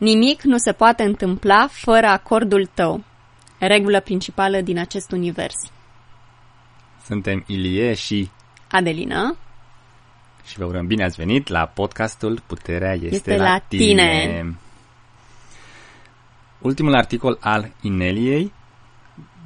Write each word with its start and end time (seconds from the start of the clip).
Nimic 0.00 0.42
nu 0.42 0.56
se 0.56 0.72
poate 0.72 1.02
întâmpla 1.02 1.68
fără 1.70 2.06
acordul 2.06 2.66
tău. 2.74 3.04
Regulă 3.58 4.00
principală 4.00 4.60
din 4.60 4.78
acest 4.78 5.12
univers. 5.12 5.54
Suntem 7.04 7.44
Ilie 7.46 7.94
și 7.94 8.30
Adelina, 8.70 9.36
și 10.50 10.58
vă 10.58 10.64
urăm 10.64 10.86
bine 10.86 11.04
ați 11.04 11.16
venit 11.16 11.48
la 11.48 11.66
podcastul 11.66 12.42
Puterea 12.46 12.92
este, 12.92 13.06
Este 13.14 13.36
la 13.36 13.58
tine. 13.68 14.58
Ultimul 16.58 16.94
articol 16.94 17.38
al 17.40 17.72
Ineliei 17.80 18.52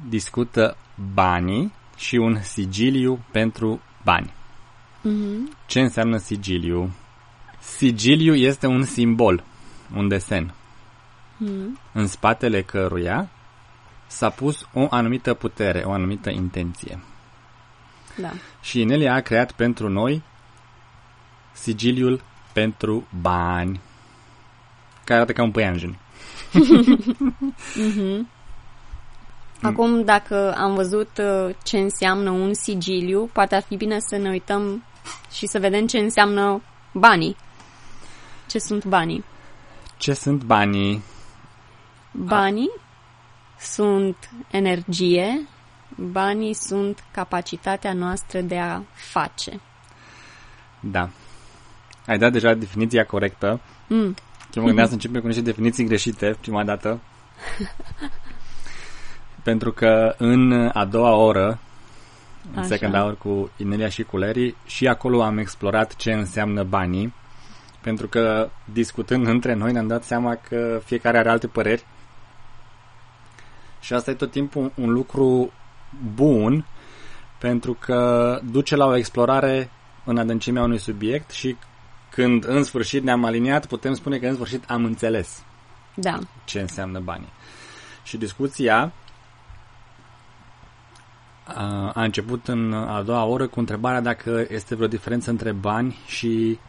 discută 0.09 0.77
banii 1.13 1.73
și 1.97 2.15
un 2.15 2.41
sigiliu 2.41 3.25
pentru 3.31 3.81
bani. 4.03 4.33
mm-hmm. 5.01 5.65
Ce 5.65 5.79
înseamnă 5.79 6.17
sigiliu? 6.17 6.93
Sigiliu 7.59 8.33
este 8.33 8.67
un 8.67 8.83
simbol, 8.83 9.43
un 9.95 10.07
desen, 10.07 10.53
Mm. 11.37 11.79
în 11.93 12.07
spatele 12.07 12.61
căruia 12.61 13.29
s-a 14.07 14.29
pus 14.29 14.67
o 14.73 14.87
anumită 14.89 15.33
putere, 15.33 15.83
o 15.85 15.91
anumită 15.91 16.29
intenție. 16.29 16.99
da. 18.17 18.31
Și 18.61 18.81
Inelia 18.81 19.13
a 19.13 19.19
creat 19.19 19.51
pentru 19.51 19.89
noi 19.89 20.21
sigiliul 21.53 22.21
pentru 22.53 23.07
bani, 23.21 23.79
care 25.03 25.19
arată 25.19 25.33
ca 25.33 25.43
un 25.43 25.51
păianjen. 25.51 25.97
Mm-hmm. 26.53 28.25
Acum, 29.61 30.03
dacă 30.03 30.53
am 30.57 30.73
văzut 30.73 31.09
uh, 31.17 31.55
ce 31.63 31.77
înseamnă 31.77 32.29
un 32.29 32.53
sigiliu, 32.53 33.29
poate 33.33 33.55
ar 33.55 33.61
fi 33.61 33.75
bine 33.75 33.97
să 33.99 34.17
ne 34.17 34.29
uităm 34.29 34.83
și 35.31 35.45
să 35.45 35.59
vedem 35.59 35.87
ce 35.87 35.97
înseamnă 35.97 36.61
banii. 36.93 37.35
Ce 38.47 38.59
sunt 38.59 38.85
banii? 38.85 39.23
Ce 39.97 40.13
sunt 40.13 40.43
banii? 40.43 41.03
Banii 42.11 42.71
sunt 43.59 44.29
energie, 44.51 45.47
banii 45.95 46.53
sunt 46.53 47.03
capacitatea 47.11 47.93
noastră 47.93 48.41
de 48.41 48.57
a 48.57 48.81
face. 48.93 49.61
Da. 50.79 51.09
Ai 52.07 52.17
dat 52.17 52.31
deja 52.31 52.53
definiția 52.53 53.05
corectă. 53.05 53.59
Mm. 53.87 54.15
Eu 54.53 54.61
mă 54.61 54.65
gândeam 54.65 54.87
să 54.87 54.93
începem 54.93 55.21
cu 55.21 55.27
niște 55.27 55.41
definiții 55.41 55.85
greșite 55.85 56.37
prima 56.41 56.63
dată. 56.63 56.99
Pentru 59.43 59.71
că 59.71 60.15
în 60.17 60.69
a 60.73 60.85
doua 60.85 61.15
oră, 61.15 61.59
în 62.51 62.57
Așa. 62.59 62.67
second 62.67 62.93
hour 62.93 63.17
cu 63.17 63.51
Inelia 63.57 63.89
și 63.89 64.03
cu 64.03 64.17
Larry, 64.17 64.55
și 64.65 64.87
acolo 64.87 65.23
am 65.23 65.37
explorat 65.37 65.95
ce 65.95 66.13
înseamnă 66.13 66.63
banii. 66.63 67.13
Pentru 67.85 68.07
că 68.07 68.49
discutând 68.73 69.27
între 69.27 69.53
noi 69.53 69.71
ne-am 69.71 69.87
dat 69.87 70.03
seama 70.03 70.35
că 70.35 70.81
fiecare 70.85 71.17
are 71.17 71.29
alte 71.29 71.47
păreri. 71.47 71.85
Și 73.79 73.93
asta 73.93 74.11
e 74.11 74.13
tot 74.13 74.31
timpul 74.31 74.61
un, 74.61 74.71
un 74.75 74.91
lucru 74.91 75.51
bun 76.13 76.65
pentru 77.39 77.73
că 77.73 78.39
duce 78.51 78.75
la 78.75 78.85
o 78.85 78.95
explorare 78.95 79.69
în 80.03 80.17
adâncimea 80.17 80.63
unui 80.63 80.77
subiect 80.77 81.31
și 81.31 81.57
când 82.09 82.47
în 82.47 82.63
sfârșit 82.63 83.03
ne-am 83.03 83.25
aliniat, 83.25 83.65
putem 83.65 83.93
spune 83.93 84.17
că 84.17 84.27
în 84.27 84.33
sfârșit 84.33 84.69
am 84.69 84.85
înțeles 84.85 85.43
Da. 85.95 86.19
ce 86.45 86.59
înseamnă 86.59 86.99
banii. 86.99 87.31
Și 88.03 88.17
discuția 88.17 88.91
a, 91.43 91.91
a 91.93 92.03
început 92.03 92.47
în 92.47 92.73
a 92.73 93.01
doua 93.01 93.23
oră 93.23 93.47
cu 93.47 93.59
întrebarea 93.59 94.01
dacă 94.01 94.45
este 94.49 94.75
vreo 94.75 94.87
diferență 94.87 95.29
între 95.29 95.51
bani 95.51 95.97
și 96.05 96.59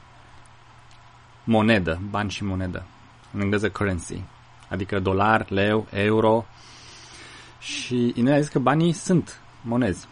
monedă, 1.47 2.00
bani 2.11 2.30
și 2.30 2.44
monedă. 2.44 2.84
În 3.33 3.41
engleză 3.41 3.70
currency, 3.70 4.22
adică 4.69 5.00
dolar, 5.00 5.50
leu, 5.50 5.86
euro. 5.91 6.44
Și 7.58 8.12
Inel 8.14 8.33
a 8.33 8.41
zis 8.41 8.48
că 8.48 8.58
banii 8.58 8.92
sunt 8.92 9.41
monezi. 9.62 10.06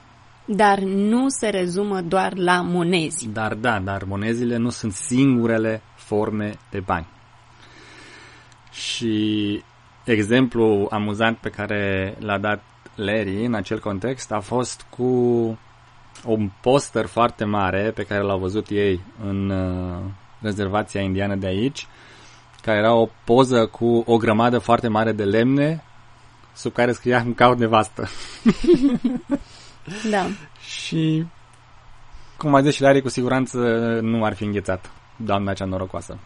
Dar 0.44 0.78
nu 0.78 1.28
se 1.28 1.48
rezumă 1.48 2.00
doar 2.00 2.36
la 2.36 2.60
monezi. 2.60 3.28
Dar 3.28 3.54
da, 3.54 3.78
dar 3.78 4.04
monezile 4.04 4.56
nu 4.56 4.70
sunt 4.70 4.92
singurele 4.92 5.82
forme 5.94 6.54
de 6.70 6.80
bani. 6.80 7.06
Și 8.70 9.62
exemplu 10.04 10.86
amuzant 10.90 11.36
pe 11.36 11.48
care 11.48 12.14
l-a 12.18 12.38
dat 12.38 12.62
Larry 12.94 13.44
în 13.44 13.54
acel 13.54 13.80
context 13.80 14.32
a 14.32 14.40
fost 14.40 14.86
cu 14.90 15.04
un 16.24 16.50
poster 16.60 17.06
foarte 17.06 17.44
mare 17.44 17.90
pe 17.90 18.02
care 18.02 18.22
l-au 18.22 18.38
văzut 18.38 18.68
ei 18.68 19.00
în 19.24 19.50
uh, 19.50 20.02
rezervația 20.44 21.00
indiană 21.00 21.34
de 21.34 21.46
aici, 21.46 21.86
care 22.62 22.78
era 22.78 22.94
o 22.94 23.08
poză 23.24 23.66
cu 23.66 24.02
o 24.06 24.16
grămadă 24.16 24.58
foarte 24.58 24.88
mare 24.88 25.12
de 25.12 25.24
lemne 25.24 25.82
sub 26.54 26.72
care 26.72 26.92
scria 26.92 27.18
în 27.18 27.34
caut 27.34 27.58
nevastă. 27.58 28.08
Da. 30.10 30.26
Și, 30.60 31.26
cum 32.36 32.54
a 32.54 32.60
zis 32.62 32.74
și 32.74 32.82
Larry, 32.82 33.02
cu 33.02 33.08
siguranță 33.08 33.58
nu 34.02 34.24
ar 34.24 34.34
fi 34.34 34.44
înghețat 34.44 34.90
doamna 35.16 35.52
cea 35.52 35.64
norocoasă. 35.64 36.18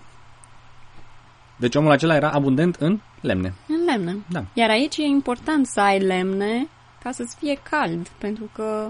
Deci 1.56 1.74
omul 1.74 1.90
acela 1.90 2.14
era 2.14 2.30
abundent 2.30 2.74
în 2.74 3.00
lemne. 3.20 3.54
În 3.68 3.84
lemne. 3.84 4.16
Da. 4.28 4.44
Iar 4.52 4.70
aici 4.70 4.96
e 4.96 5.02
important 5.02 5.66
să 5.66 5.80
ai 5.80 5.98
lemne 5.98 6.68
ca 7.02 7.10
să-ți 7.10 7.36
fie 7.38 7.58
cald, 7.70 8.08
pentru 8.08 8.50
că 8.54 8.88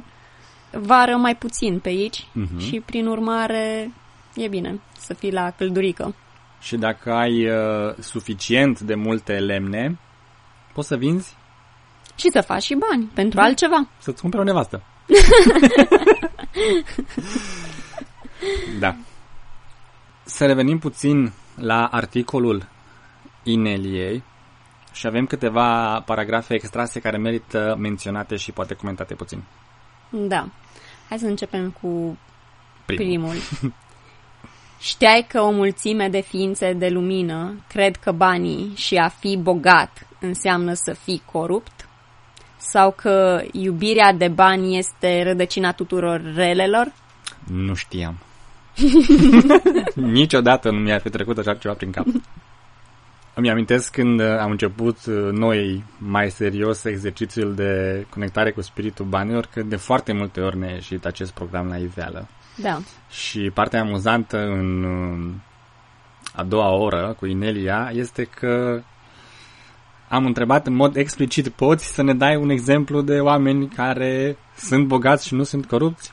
vară 0.73 1.17
mai 1.17 1.37
puțin 1.37 1.79
pe 1.79 1.89
aici 1.89 2.27
Mhm. 2.33 2.59
și 2.59 2.83
prin 2.87 3.07
urmare 3.07 3.93
e 4.39 4.49
bine 4.49 4.81
să 4.99 5.15
fii 5.15 5.33
la 5.33 5.51
căldurică. 5.51 6.15
Și 6.61 6.77
dacă 6.77 7.13
ai 7.13 7.49
uh, 7.51 7.95
suficient 7.99 8.81
de 8.81 8.95
multe 8.95 9.33
lemne, 9.39 9.99
poți 10.73 10.89
să 10.89 10.97
vinzi 10.97 11.37
Și 12.17 12.31
să 12.31 12.41
faci 12.41 12.63
și 12.63 12.77
bani 12.89 13.11
pentru 13.15 13.41
altceva. 13.41 13.89
să-ți 13.99 14.21
cumperi 14.21 14.43
o 14.43 14.47
nevastă. 14.47 14.83
da. 18.81 18.97
Să 20.25 20.47
revenim 20.47 20.79
puțin 20.79 21.33
la 21.55 21.85
articolul 21.87 22.69
Ineliei 23.43 24.23
și 24.93 25.07
avem 25.07 25.27
câteva 25.27 26.01
paragrafe 26.07 26.55
extrase 26.55 27.01
care 27.01 27.17
merită 27.17 27.77
menționate 27.79 28.37
și 28.37 28.53
poate 28.53 28.75
comentate 28.75 29.15
puțin. 29.15 29.43
Da. 30.11 30.49
Hai 31.09 31.19
să 31.19 31.27
începem 31.27 31.71
cu 31.81 32.19
Primul. 32.85 33.05
primul. 33.05 33.35
Știai 34.81 35.27
că 35.29 35.41
o 35.41 35.51
mulțime 35.51 36.09
de 36.09 36.21
ființe 36.21 36.73
de 36.73 36.89
lumină 36.89 37.55
cred 37.69 37.97
că 37.97 38.13
banii 38.13 38.73
și 38.77 38.97
a 38.97 39.09
fi 39.09 39.37
bogat 39.37 40.07
înseamnă 40.21 40.73
să 40.73 40.93
fii 40.93 41.23
corupt? 41.33 41.89
Sau 42.57 42.91
că 42.91 43.43
iubirea 43.53 44.13
de 44.13 44.29
bani 44.29 44.79
este 44.79 45.23
rădăcina 45.23 45.73
tuturor 45.73 46.23
relelor? 46.35 46.93
Nu 47.47 47.75
știam. 47.75 48.19
Niciodată 49.95 50.71
nu 50.71 50.79
mi-ar 50.79 51.01
fi 51.01 51.11
trecut 51.11 51.39
așa 51.39 51.55
ceva 51.55 51.75
prin 51.75 51.91
cap. 51.91 52.07
Îmi 53.35 53.51
amintesc 53.51 53.93
când 53.93 54.21
uh, 54.21 54.27
am 54.27 54.51
început 54.51 55.07
uh, 55.07 55.33
noi 55.33 55.85
mai 55.99 56.31
serios 56.31 56.85
exercițiul 56.85 57.55
de 57.55 58.05
conectare 58.11 58.51
cu 58.51 58.61
spiritul 58.61 59.05
banilor, 59.05 59.49
că 59.53 59.63
de 59.63 59.77
foarte 59.77 60.13
multe 60.13 60.41
ori 60.41 60.59
ne-a 60.59 60.71
ieșit 60.73 61.05
acest 61.05 61.33
program 61.33 61.69
la 61.69 61.77
iveală. 61.77 62.29
Da. 62.61 62.79
Și 63.11 63.51
partea 63.55 63.81
amuzantă 63.81 64.39
în 64.39 64.83
uh, 64.83 65.35
a 66.35 66.43
doua 66.43 66.71
oră 66.71 67.15
cu 67.19 67.27
Inelia 67.27 67.91
este 67.93 68.25
că 68.25 68.83
am 70.09 70.27
întrebat 70.27 70.67
în 70.67 70.75
mod 70.75 70.97
explicit, 70.97 71.49
poți 71.49 71.95
să 71.95 72.03
ne 72.03 72.15
dai 72.15 72.37
un 72.37 72.51
exemplu 72.51 73.01
de 73.03 73.21
oameni 73.21 73.69
care 73.69 74.37
sunt 74.57 74.87
bogați 74.87 75.27
și 75.27 75.35
nu 75.35 75.43
sunt 75.43 75.67
corupți? 75.67 76.13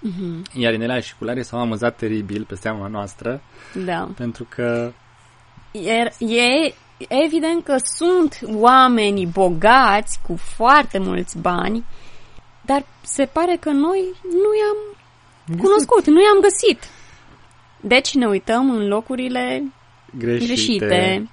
Mhm. 0.00 0.42
Iar 0.52 0.72
Inelia 0.72 1.00
și 1.00 1.16
Culare 1.18 1.42
s-au 1.42 1.60
amuzat 1.60 1.96
teribil 1.96 2.44
pe 2.44 2.54
seama 2.54 2.86
noastră, 2.86 3.40
Da. 3.84 4.08
pentru 4.16 4.46
că 4.48 4.92
E, 5.70 6.12
e 6.18 6.74
evident 7.08 7.64
că 7.64 7.76
sunt 7.96 8.40
oameni 8.44 9.26
bogați 9.26 10.18
cu 10.26 10.36
foarte 10.36 10.98
mulți 10.98 11.38
bani, 11.38 11.84
dar 12.60 12.84
se 13.02 13.24
pare 13.24 13.56
că 13.60 13.70
noi 13.70 14.14
nu 14.22 14.50
i-am 14.58 14.96
cunoscut, 15.58 16.06
nu 16.06 16.20
i-am 16.22 16.40
găsit. 16.40 16.88
Deci 17.80 18.14
ne 18.14 18.26
uităm 18.26 18.70
în 18.70 18.88
locurile 18.88 19.62
greșite. 20.18 20.46
greșite. 20.46 21.28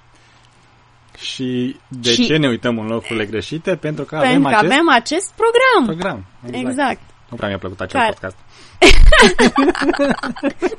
Și 1.18 1.76
de 1.88 2.12
Și- 2.12 2.26
ce 2.26 2.36
ne 2.36 2.48
uităm 2.48 2.78
în 2.78 2.86
locurile 2.86 3.26
greșite? 3.26 3.76
Pentru 3.76 4.04
că 4.04 4.16
Pentru 4.16 4.28
avem 4.30 4.42
că 4.42 4.48
acest 4.48 4.72
avem 4.72 4.88
acest 4.90 5.32
program. 5.36 5.84
program. 5.96 6.24
Exact. 6.68 7.00
Nu 7.30 7.36
prea 7.36 7.48
mi-a 7.48 7.58
plăcut 7.58 7.80
acel 7.80 8.00
Care- 8.00 8.12
podcast. 8.12 8.36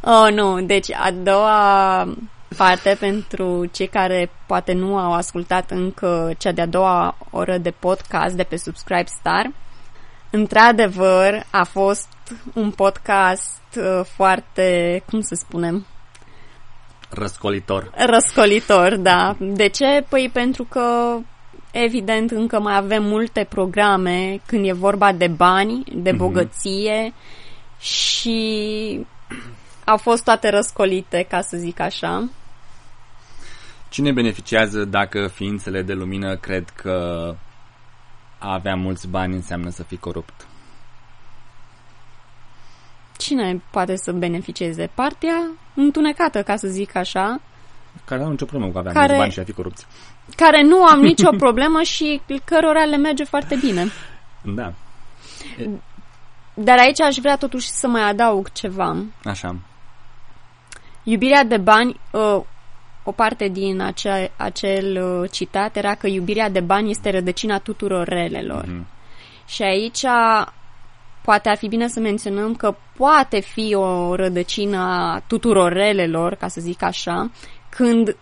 Oh, 0.00 0.32
nu. 0.32 0.60
Deci, 0.60 0.92
a 0.92 1.10
doua 1.10 2.04
parte 2.56 2.96
pentru 3.00 3.64
cei 3.72 3.86
care 3.86 4.30
poate 4.46 4.72
nu 4.72 4.96
au 4.98 5.12
ascultat 5.12 5.70
încă 5.70 6.32
cea 6.38 6.52
de-a 6.52 6.66
doua 6.66 7.16
oră 7.30 7.58
de 7.58 7.70
podcast 7.70 8.34
de 8.34 8.42
pe 8.42 8.56
Subscribe 8.56 9.04
Star. 9.20 9.50
Într-adevăr, 10.30 11.46
a 11.50 11.64
fost 11.64 12.08
un 12.54 12.70
podcast 12.70 13.60
uh, 13.76 14.04
foarte, 14.04 15.02
cum 15.10 15.20
să 15.20 15.34
spunem, 15.34 15.86
Răscolitor. 17.10 17.90
Răscolitor, 17.94 18.96
da. 18.96 19.36
De 19.38 19.68
ce? 19.68 20.04
Păi 20.08 20.30
pentru 20.32 20.64
că 20.64 21.16
evident 21.70 22.30
încă 22.30 22.60
mai 22.60 22.76
avem 22.76 23.02
multe 23.04 23.46
programe 23.48 24.40
când 24.46 24.66
e 24.66 24.72
vorba 24.72 25.12
de 25.12 25.26
bani, 25.26 25.84
de 25.94 26.12
bogăție 26.12 27.12
mm-hmm. 27.12 27.80
și 27.80 29.06
au 29.84 29.96
fost 29.96 30.24
toate 30.24 30.48
răscolite, 30.48 31.26
ca 31.28 31.40
să 31.40 31.56
zic 31.56 31.80
așa. 31.80 32.28
Cine 33.88 34.12
beneficiază 34.12 34.84
dacă 34.84 35.26
ființele 35.26 35.82
de 35.82 35.92
lumină 35.92 36.36
cred 36.36 36.68
că 36.68 37.34
a 38.38 38.52
avea 38.52 38.74
mulți 38.74 39.08
bani 39.08 39.34
înseamnă 39.34 39.70
să 39.70 39.82
fii 39.82 39.96
corupt? 39.96 40.47
Cine 43.18 43.62
poate 43.70 43.96
să 43.96 44.12
beneficieze? 44.12 44.90
Partea 44.94 45.50
întunecată, 45.74 46.42
ca 46.42 46.56
să 46.56 46.68
zic 46.68 46.94
așa. 46.94 47.40
Care 48.04 48.20
nu 48.20 48.26
au 48.26 48.30
nicio 48.30 48.44
problemă 48.44 48.72
cu 48.72 48.76
a 48.76 48.80
avea 48.80 48.92
care, 48.92 49.06
mulți 49.06 49.20
bani 49.20 49.32
și 49.32 49.40
a 49.40 49.44
fi 49.44 49.52
corupți. 49.52 49.86
Care 50.36 50.62
nu 50.62 50.84
am 50.84 51.00
nicio 51.10 51.30
problemă 51.30 51.82
și 51.82 52.20
cărora 52.44 52.84
le 52.84 52.96
merge 52.96 53.24
foarte 53.24 53.56
bine. 53.56 53.86
Da. 54.42 54.72
Dar 56.54 56.78
aici 56.78 57.00
aș 57.00 57.16
vrea 57.16 57.36
totuși 57.36 57.68
să 57.68 57.86
mai 57.88 58.08
adaug 58.08 58.52
ceva. 58.52 58.96
Așa. 59.24 59.56
Iubirea 61.02 61.44
de 61.44 61.56
bani, 61.56 62.00
uh, 62.10 62.40
o 63.04 63.12
parte 63.12 63.48
din 63.48 63.80
acea, 63.80 64.28
acel 64.36 65.02
uh, 65.02 65.30
citat 65.30 65.76
era 65.76 65.94
că 65.94 66.06
iubirea 66.06 66.50
de 66.50 66.60
bani 66.60 66.90
este 66.90 67.10
rădăcina 67.10 67.58
tuturor 67.58 68.06
relelor. 68.06 68.64
Mm-hmm. 68.64 68.96
Și 69.46 69.62
aici 69.62 70.04
poate 71.28 71.48
ar 71.48 71.56
fi 71.56 71.68
bine 71.68 71.88
să 71.88 72.00
menționăm 72.00 72.54
că 72.54 72.76
poate 72.96 73.40
fi 73.40 73.74
o 73.74 74.14
rădăcină 74.14 74.78
a 74.78 75.22
tuturor 75.26 75.72
relelor, 75.72 76.34
ca 76.34 76.48
să 76.48 76.60
zic 76.60 76.82
așa, 76.82 77.30
când 77.68 78.16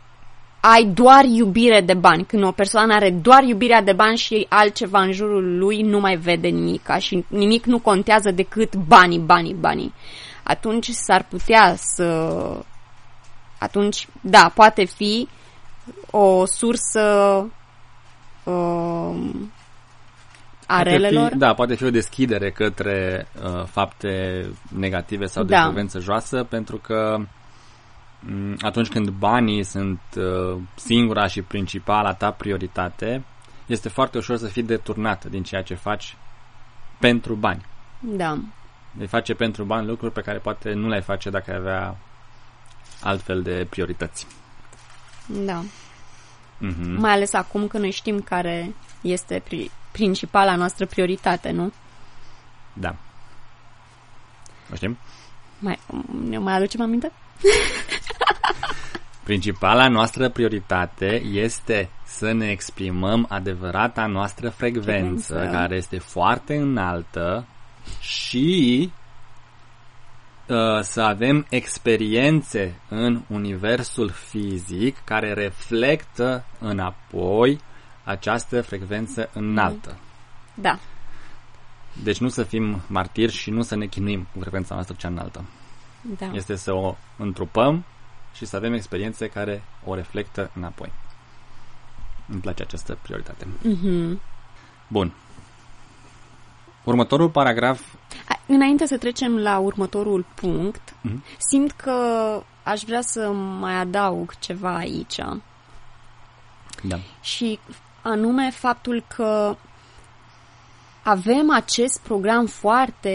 ai 0.60 0.84
doar 0.84 1.24
iubire 1.24 1.80
de 1.80 1.94
bani, 1.94 2.24
când 2.24 2.42
o 2.44 2.50
persoană 2.50 2.94
are 2.94 3.10
doar 3.10 3.42
iubirea 3.42 3.82
de 3.82 3.92
bani 3.92 4.16
și 4.16 4.46
altceva 4.48 5.00
în 5.00 5.12
jurul 5.12 5.58
lui 5.58 5.82
nu 5.82 6.00
mai 6.00 6.16
vede 6.16 6.48
nimic 6.48 6.88
și 6.98 7.24
nimic 7.28 7.64
nu 7.64 7.78
contează 7.78 8.30
decât 8.30 8.74
banii, 8.74 9.18
banii, 9.18 9.54
banii. 9.54 9.94
Atunci 10.42 10.88
s-ar 10.88 11.26
putea 11.28 11.74
să 11.76 12.40
atunci, 13.58 14.08
da, 14.20 14.50
poate 14.54 14.84
fi 14.84 15.28
o 16.10 16.44
sursă 16.44 17.46
uh, 18.44 19.14
a 20.66 20.74
poate 20.74 20.90
relelor. 20.90 21.30
Fi, 21.30 21.36
da, 21.36 21.54
poate 21.54 21.74
fi 21.74 21.84
o 21.84 21.90
deschidere 21.90 22.50
către 22.50 23.26
uh, 23.42 23.64
fapte 23.64 24.44
negative 24.76 25.26
sau 25.26 25.44
de 25.44 25.54
da. 25.54 25.62
frecvență 25.62 25.98
joasă, 25.98 26.44
pentru 26.44 26.76
că 26.76 27.16
um, 28.28 28.56
atunci 28.60 28.88
când 28.88 29.08
banii 29.08 29.62
sunt 29.62 30.00
uh, 30.16 30.60
singura 30.74 31.26
și 31.26 31.42
principala 31.42 32.12
ta 32.14 32.30
prioritate, 32.30 33.24
este 33.66 33.88
foarte 33.88 34.18
ușor 34.18 34.36
să 34.36 34.46
fii 34.46 34.62
deturnat 34.62 35.24
din 35.24 35.42
ceea 35.42 35.62
ce 35.62 35.74
faci 35.74 36.16
pentru 36.98 37.34
bani. 37.34 37.64
Da. 38.00 38.38
Vei 38.92 39.06
face 39.06 39.34
pentru 39.34 39.64
bani 39.64 39.86
lucruri 39.86 40.12
pe 40.12 40.20
care 40.20 40.38
poate 40.38 40.72
nu 40.72 40.88
le-ai 40.88 41.02
face 41.02 41.30
dacă 41.30 41.50
ai 41.50 41.56
avea 41.56 41.96
altfel 43.02 43.42
de 43.42 43.66
priorități. 43.70 44.26
Da. 45.26 45.62
Mm-hmm. 45.62 46.96
Mai 46.96 47.12
ales 47.12 47.32
acum 47.32 47.66
că 47.66 47.78
noi 47.78 47.90
știm 47.90 48.20
care 48.20 48.74
este 49.00 49.42
pri- 49.42 49.70
principala 49.96 50.56
noastră 50.56 50.86
prioritate, 50.86 51.50
nu? 51.50 51.72
Da. 52.72 52.96
O 54.72 54.74
știm? 54.74 54.98
Mai, 55.58 55.78
ne 56.28 56.38
mai 56.38 56.54
aducem 56.54 56.80
aminte? 56.80 57.12
Principala 59.24 59.88
noastră 59.88 60.28
prioritate 60.28 61.22
este 61.24 61.90
să 62.04 62.32
ne 62.32 62.50
exprimăm 62.50 63.26
adevărata 63.28 64.06
noastră 64.06 64.48
frecvență, 64.48 65.32
frecvență. 65.32 65.56
care 65.56 65.76
este 65.76 65.98
foarte 65.98 66.56
înaltă 66.56 67.46
și 68.00 68.90
Uh, 70.48 70.80
să 70.80 71.00
avem 71.00 71.46
experiențe 71.48 72.80
în 72.88 73.22
universul 73.28 74.08
fizic 74.08 74.96
care 75.04 75.32
reflectă 75.32 76.44
înapoi 76.58 77.60
această 78.06 78.62
frecvență 78.62 79.30
înaltă. 79.32 79.96
Da. 80.54 80.78
Deci 82.02 82.18
nu 82.18 82.28
să 82.28 82.42
fim 82.42 82.80
martiri 82.86 83.32
și 83.32 83.50
nu 83.50 83.62
să 83.62 83.76
ne 83.76 83.86
chinuim 83.86 84.26
cu 84.32 84.40
frecvența 84.40 84.74
noastră 84.74 84.94
cea 84.98 85.08
înaltă. 85.08 85.44
Da. 86.18 86.26
Este 86.32 86.56
să 86.56 86.72
o 86.72 86.96
întrupăm 87.16 87.84
și 88.34 88.44
să 88.44 88.56
avem 88.56 88.72
experiențe 88.72 89.28
care 89.28 89.62
o 89.84 89.94
reflectă 89.94 90.50
înapoi. 90.54 90.92
Îmi 92.28 92.40
place 92.40 92.62
această 92.62 92.98
prioritate. 93.02 93.46
Mm-hmm. 93.46 94.20
Bun. 94.88 95.12
Următorul 96.84 97.30
paragraf 97.30 97.80
Înainte 98.46 98.86
să 98.86 98.98
trecem 98.98 99.38
la 99.38 99.58
următorul 99.58 100.24
punct, 100.34 100.94
mm-hmm. 100.94 101.36
simt 101.38 101.72
că 101.72 101.92
aș 102.62 102.82
vrea 102.82 103.00
să 103.00 103.30
mai 103.32 103.74
adaug 103.74 104.38
ceva 104.38 104.76
aici. 104.76 105.16
Da. 106.82 106.98
Și 107.20 107.58
anume 108.06 108.50
faptul 108.50 109.04
că 109.16 109.56
avem 111.02 111.50
acest 111.52 112.00
program 112.02 112.46
foarte 112.46 113.14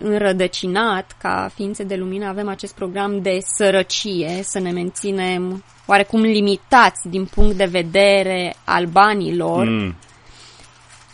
înrădăcinat 0.00 1.16
ca 1.20 1.50
ființe 1.54 1.84
de 1.84 1.96
lumină, 1.96 2.26
avem 2.26 2.48
acest 2.48 2.74
program 2.74 3.22
de 3.22 3.38
sărăcie, 3.56 4.40
să 4.42 4.58
ne 4.58 4.70
menținem 4.70 5.64
oarecum 5.86 6.20
limitați 6.20 7.08
din 7.08 7.24
punct 7.24 7.56
de 7.56 7.64
vedere 7.64 8.54
al 8.64 8.86
banilor, 8.86 9.66
mm. 9.66 9.94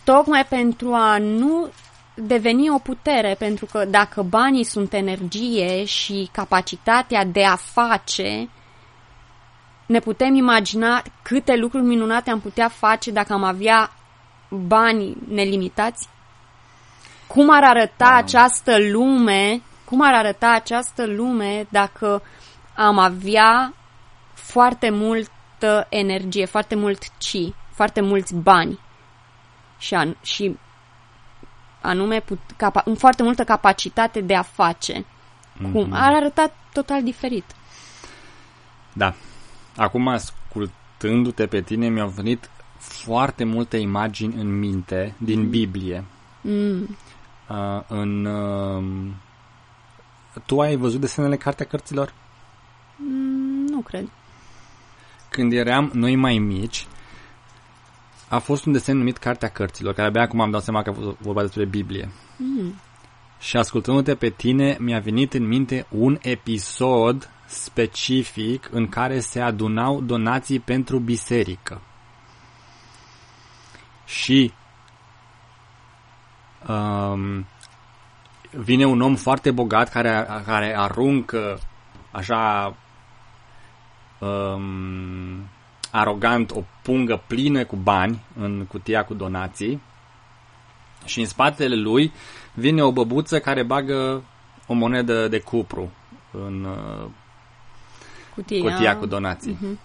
tocmai 0.05 0.45
pentru 0.49 0.93
a 0.93 1.19
nu 1.19 1.69
deveni 2.15 2.71
o 2.71 2.79
putere, 2.79 3.35
pentru 3.39 3.67
că 3.67 3.85
dacă 3.85 4.23
banii 4.23 4.65
sunt 4.65 4.93
energie 4.93 5.85
și 5.85 6.29
capacitatea 6.33 7.25
de 7.25 7.45
a 7.45 7.57
face, 7.57 8.49
ne 9.87 9.99
putem 9.99 10.35
imagina 10.35 11.03
câte 11.23 11.57
lucruri 11.57 11.85
minunate 11.85 12.31
am 12.31 12.41
putea 12.41 12.69
face 12.69 13.11
dacă 13.11 13.33
am 13.33 13.45
avea 13.45 13.91
bani 14.49 15.17
nelimitați? 15.29 16.09
Cum 17.27 17.51
ar 17.51 17.63
arăta 17.65 18.09
wow. 18.09 18.17
această 18.17 18.77
lume, 18.93 19.63
cum 19.85 20.03
ar 20.03 20.15
arăta 20.15 20.51
această 20.51 21.07
lume 21.07 21.67
dacă 21.69 22.23
am 22.75 22.99
avea 22.99 23.75
foarte 24.33 24.91
multă 24.91 25.87
energie, 25.89 26.45
foarte 26.45 26.75
mult 26.75 27.03
ci, 27.19 27.53
foarte 27.71 28.01
mulți 28.01 28.35
bani 28.35 28.79
și, 29.79 29.95
an, 29.95 30.17
și 30.23 30.59
anume 31.81 32.21
put, 32.21 32.39
capa, 32.57 32.85
foarte 32.99 33.23
multă 33.23 33.45
capacitate 33.45 34.21
de 34.21 34.35
a 34.35 34.43
face. 34.43 35.05
Mm-hmm. 35.05 35.73
Cum? 35.73 35.93
Ar 35.93 36.13
arăta 36.15 36.53
total 36.73 37.03
diferit. 37.03 37.45
Da. 38.93 39.15
Acum, 39.77 40.09
ascultându-te 40.09 41.47
pe 41.47 41.61
tine, 41.61 41.89
mi-au 41.89 42.09
venit 42.09 42.51
foarte 42.79 43.45
multe 43.45 43.77
imagini 43.77 44.35
în 44.35 44.59
minte 44.59 45.15
din 45.19 45.41
mm. 45.41 45.49
Biblie. 45.49 46.05
Mm. 46.41 46.97
Uh, 47.49 47.83
în, 47.89 48.25
uh, 48.25 48.85
tu 50.47 50.61
ai 50.61 50.77
văzut 50.77 51.01
desenele 51.01 51.37
Cartea 51.37 51.67
Cărților? 51.67 52.13
Mm, 52.97 53.67
nu 53.67 53.81
cred. 53.81 54.09
Când 55.29 55.53
eram 55.53 55.91
noi 55.95 56.17
mai 56.17 56.39
mici, 56.39 56.87
a 58.29 58.39
fost 58.39 58.65
un 58.65 58.73
desen 58.73 58.97
numit 58.97 59.17
Cartea 59.17 59.49
Cărților, 59.49 59.95
care 59.95 60.09
abia 60.09 60.23
acum 60.23 60.41
am 60.41 60.51
dat 60.51 60.63
seama 60.63 60.83
că 60.83 60.91
a 60.91 60.93
fost 60.93 61.17
vorba 61.19 61.41
despre 61.41 61.65
Biblie. 61.65 62.09
Mm. 62.37 62.75
Și 63.39 63.57
ascultându-te 63.57 64.15
pe 64.15 64.29
tine, 64.29 64.77
mi-a 64.81 64.99
venit 64.99 65.35
în 65.35 65.47
minte 65.47 65.87
un 65.91 66.19
episod 66.23 67.31
specific 67.55 68.69
în 68.73 68.89
care 68.89 69.21
se 69.21 69.41
adunau 69.41 70.01
donații 70.01 70.59
pentru 70.59 70.99
biserică. 70.99 71.81
Și 74.07 74.53
um, 76.69 77.47
vine 78.51 78.85
un 78.85 79.01
om 79.01 79.15
foarte 79.15 79.51
bogat 79.51 79.91
care, 79.91 80.27
care 80.47 80.77
aruncă 80.77 81.59
așa 82.11 82.75
um, 84.19 85.49
arogant 85.91 86.51
o 86.51 86.63
pungă 86.83 87.23
plină 87.27 87.65
cu 87.65 87.77
bani 87.77 88.21
în 88.39 88.67
cutia 88.67 89.05
cu 89.05 89.15
donații 89.15 89.81
și 91.05 91.21
în 91.21 91.27
spatele 91.27 91.75
lui 91.75 92.13
vine 92.55 92.83
o 92.83 92.93
băbuță 92.93 93.41
care 93.41 93.63
bagă 93.63 94.23
o 94.67 94.75
monedă 94.75 95.29
de 95.29 95.41
cupru 95.41 95.91
în 96.31 96.65
uh, 96.65 97.11
cutia, 98.35 98.61
cutia 98.61 98.97
cu 98.97 99.07
donații. 99.07 99.57
Uh-huh. 99.57 99.79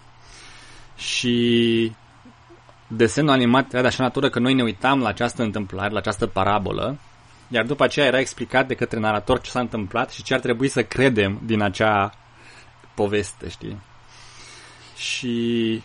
Și 0.96 1.92
desenul 2.88 3.32
animat 3.32 3.72
era 3.72 3.82
de 3.82 3.88
așa 3.88 4.04
natură 4.04 4.30
că 4.30 4.40
noi 4.40 4.54
ne 4.54 4.64
uitam 4.64 5.02
la 5.02 5.08
această 5.08 5.44
întâmplare, 5.44 5.92
la 5.92 6.00
această 6.00 6.28
parabolă, 6.28 6.98
iar 7.48 7.66
după 7.66 7.84
aceea 7.84 8.06
era 8.06 8.20
explicat 8.20 8.68
de 8.68 8.76
către 8.76 9.00
narator 9.00 9.42
ce 9.42 9.50
s-a 9.50 9.60
întâmplat 9.60 10.12
și 10.12 10.24
ce 10.24 10.34
ar 10.34 10.40
trebui 10.40 10.68
să 10.68 10.84
credem 10.84 11.40
din 11.46 11.62
acea 11.62 12.12
poveste, 12.94 13.50
știi? 13.50 13.78
și 15.00 15.82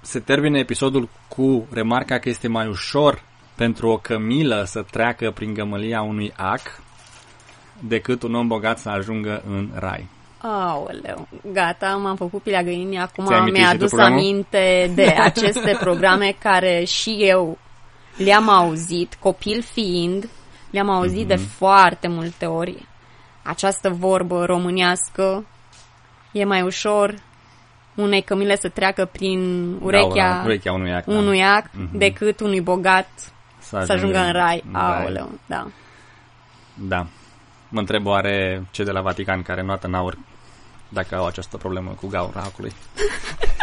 se 0.00 0.20
termine 0.20 0.58
episodul 0.58 1.08
cu 1.28 1.66
remarca 1.70 2.18
că 2.18 2.28
este 2.28 2.48
mai 2.48 2.68
ușor 2.68 3.22
pentru 3.54 3.88
o 3.88 3.98
cămilă 3.98 4.64
să 4.66 4.82
treacă 4.82 5.30
prin 5.30 5.54
gămălia 5.54 6.02
unui 6.02 6.32
ac 6.36 6.82
decât 7.78 8.22
un 8.22 8.34
om 8.34 8.46
bogat 8.46 8.78
să 8.78 8.88
ajungă 8.88 9.42
în 9.46 9.70
rai. 9.74 10.08
Aoleu, 10.42 11.28
gata, 11.52 11.86
m-am 12.02 12.16
făcut 12.16 12.42
pilea 12.42 12.62
găinii, 12.62 12.98
acum 12.98 13.24
Ți-ai 13.24 13.38
amintit 13.38 13.60
mi-a 13.60 13.70
și 13.70 13.76
tu 13.76 13.82
adus 13.84 13.90
programul? 13.90 14.18
aminte 14.18 14.90
de 14.94 15.14
aceste 15.30 15.76
programe 15.80 16.34
care 16.38 16.84
și 16.84 17.16
eu 17.20 17.58
le-am 18.16 18.48
auzit, 18.48 19.14
copil 19.14 19.62
fiind, 19.62 20.28
le-am 20.70 20.90
auzit 20.90 21.26
de 21.26 21.36
foarte 21.36 22.08
multe 22.08 22.46
ori. 22.46 22.86
Această 23.42 23.90
vorbă 23.90 24.44
românească 24.44 25.46
e 26.32 26.44
mai 26.44 26.62
ușor 26.62 27.14
unei 27.94 28.22
cămile 28.22 28.56
să 28.56 28.68
treacă 28.68 29.04
prin 29.12 29.72
urechea, 29.80 30.28
Da, 30.36 30.42
urechea 30.44 30.72
unui 30.72 30.92
ac. 30.94 31.04
da. 31.04 31.12
unui 31.14 31.42
ac 31.44 31.70
Mhm. 31.72 31.98
decât 31.98 32.40
unui 32.40 32.60
bogat 32.60 33.08
să 33.58 33.82
să 33.86 33.92
ajungă 33.92 34.18
în 34.18 34.32
rai. 34.32 34.62
în 34.66 34.72
rai. 34.80 35.00
Aoleu, 35.02 35.30
da. 35.46 35.66
Da. 36.74 37.06
Mă 37.68 37.78
întreb 37.80 38.06
oare 38.06 38.66
cei 38.70 38.84
de 38.84 38.90
la 38.90 39.00
Vatican 39.00 39.42
care 39.42 39.62
noată 39.62 39.86
în 39.86 39.94
aur 39.94 40.18
dacă 40.92 41.16
au 41.16 41.26
această 41.26 41.56
problemă 41.56 41.90
cu 42.00 42.06
gaura 42.06 42.40
acului. 42.40 42.72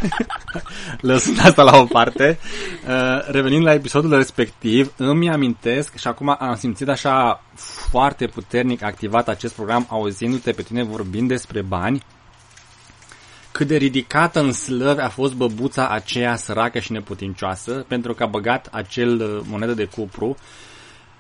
Lăsând 1.02 1.40
asta 1.40 1.64
la 1.64 1.78
o 1.78 1.86
parte, 1.86 2.40
uh, 2.88 3.28
revenind 3.28 3.64
la 3.64 3.74
episodul 3.74 4.16
respectiv, 4.16 4.94
îmi 4.98 5.30
amintesc 5.30 5.98
și 5.98 6.08
acum 6.08 6.36
am 6.40 6.56
simțit 6.56 6.88
așa 6.88 7.44
foarte 7.90 8.28
puternic 8.28 8.82
activat 8.84 9.28
acest 9.28 9.54
program 9.54 9.86
auzindu-te 9.90 10.52
pe 10.52 10.62
tine 10.62 10.84
vorbind 10.84 11.28
despre 11.28 11.62
bani, 11.62 12.04
cât 13.52 13.68
de 13.68 13.76
ridicată 13.76 14.40
în 14.40 14.52
slăvi 14.52 15.02
a 15.02 15.10
fost 15.10 15.34
băbuța 15.34 15.88
aceea 15.88 16.36
săracă 16.36 16.80
și 16.80 16.92
neputincioasă 16.92 17.86
pentru 17.88 18.14
că 18.14 18.24
a 18.24 18.28
băgat 18.28 18.68
acel 18.72 19.22
uh, 19.22 19.46
monedă 19.50 19.74
de 19.74 19.86
cupru 19.86 20.38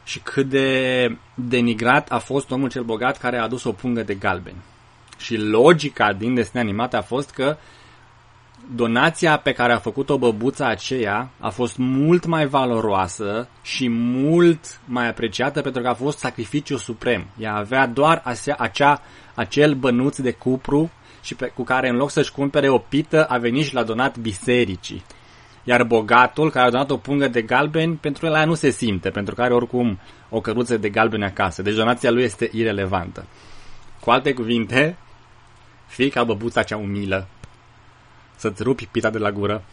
și 0.03 0.19
cât 0.19 0.49
de 0.49 1.17
denigrat 1.33 2.11
a 2.11 2.17
fost 2.17 2.51
omul 2.51 2.69
cel 2.69 2.83
bogat 2.83 3.17
care 3.17 3.37
a 3.37 3.43
adus 3.43 3.63
o 3.63 3.71
pungă 3.71 4.03
de 4.03 4.13
galbeni. 4.13 4.57
Și 5.19 5.37
logica 5.37 6.13
din 6.13 6.33
desene 6.33 6.59
animate 6.59 6.95
a 6.95 7.01
fost 7.01 7.29
că 7.29 7.57
donația 8.75 9.37
pe 9.37 9.51
care 9.51 9.73
a 9.73 9.77
făcut-o 9.77 10.17
băbuța 10.17 10.67
aceea 10.67 11.29
a 11.39 11.49
fost 11.49 11.77
mult 11.77 12.25
mai 12.25 12.45
valoroasă 12.45 13.47
și 13.61 13.89
mult 13.89 14.79
mai 14.85 15.07
apreciată 15.07 15.61
pentru 15.61 15.81
că 15.81 15.87
a 15.87 15.93
fost 15.93 16.17
sacrificiu 16.17 16.77
suprem. 16.77 17.27
Ea 17.37 17.55
avea 17.55 17.87
doar 17.87 18.21
asea, 18.23 18.55
acea, 18.59 19.01
acel 19.33 19.73
bănuț 19.73 20.17
de 20.17 20.31
cupru 20.31 20.91
și 21.21 21.35
pe, 21.35 21.45
cu 21.47 21.63
care 21.63 21.89
în 21.89 21.95
loc 21.95 22.09
să-și 22.09 22.31
cumpere 22.31 22.69
o 22.69 22.77
pită 22.77 23.25
a 23.25 23.37
venit 23.37 23.65
și 23.65 23.73
l-a 23.73 23.83
donat 23.83 24.17
bisericii. 24.17 25.03
Iar 25.63 25.83
bogatul, 25.83 26.51
care 26.51 26.67
a 26.67 26.71
donat 26.71 26.91
o 26.91 26.97
pungă 26.97 27.27
de 27.27 27.41
galbeni, 27.41 27.95
pentru 27.95 28.25
el 28.25 28.33
aia 28.33 28.45
nu 28.45 28.53
se 28.53 28.69
simte, 28.69 29.09
pentru 29.09 29.35
că 29.35 29.41
are 29.41 29.53
oricum 29.53 29.99
o 30.29 30.41
căruță 30.41 30.77
de 30.77 30.89
galbeni 30.89 31.23
acasă. 31.23 31.61
Deci 31.61 31.75
donația 31.75 32.11
lui 32.11 32.23
este 32.23 32.49
irelevantă. 32.53 33.25
Cu 33.99 34.09
alte 34.09 34.33
cuvinte, 34.33 34.97
fii 35.89 36.09
ca 36.09 36.23
băbuța 36.23 36.63
cea 36.63 36.77
umilă, 36.77 37.27
să-ți 38.35 38.63
rupi 38.63 38.85
pita 38.85 39.09
de 39.09 39.17
la 39.17 39.31
gură. 39.31 39.63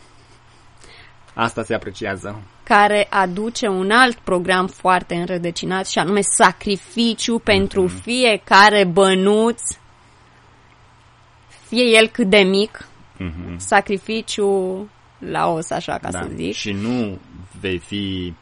Asta 1.35 1.62
se 1.62 1.75
apreciază. 1.75 2.42
care 2.62 3.06
aduce 3.11 3.66
un 3.68 3.90
alt 3.90 4.16
program 4.18 4.66
foarte 4.66 5.14
înrădăcinat 5.14 5.87
și 5.87 5.99
anume 5.99 6.20
sacrificiu 6.20 7.38
pentru 7.38 7.82
Mhm. 7.82 8.00
fiecare 8.00 8.85
bănuț, 8.85 9.61
fie 11.68 11.82
el 11.85 12.06
cât 12.08 12.28
de 12.30 12.38
mic, 12.38 12.88
Mhm. 13.18 13.58
sacrificiu 13.58 14.88
la 15.18 15.46
os, 15.49 15.70
așa 15.70 15.99
ca 15.99 16.11
Da. 16.11 16.18
să 16.20 16.28
zic. 16.35 16.54
Și 16.54 16.73
nu 16.73 17.18
vei 17.61 17.78
fi 17.78 18.35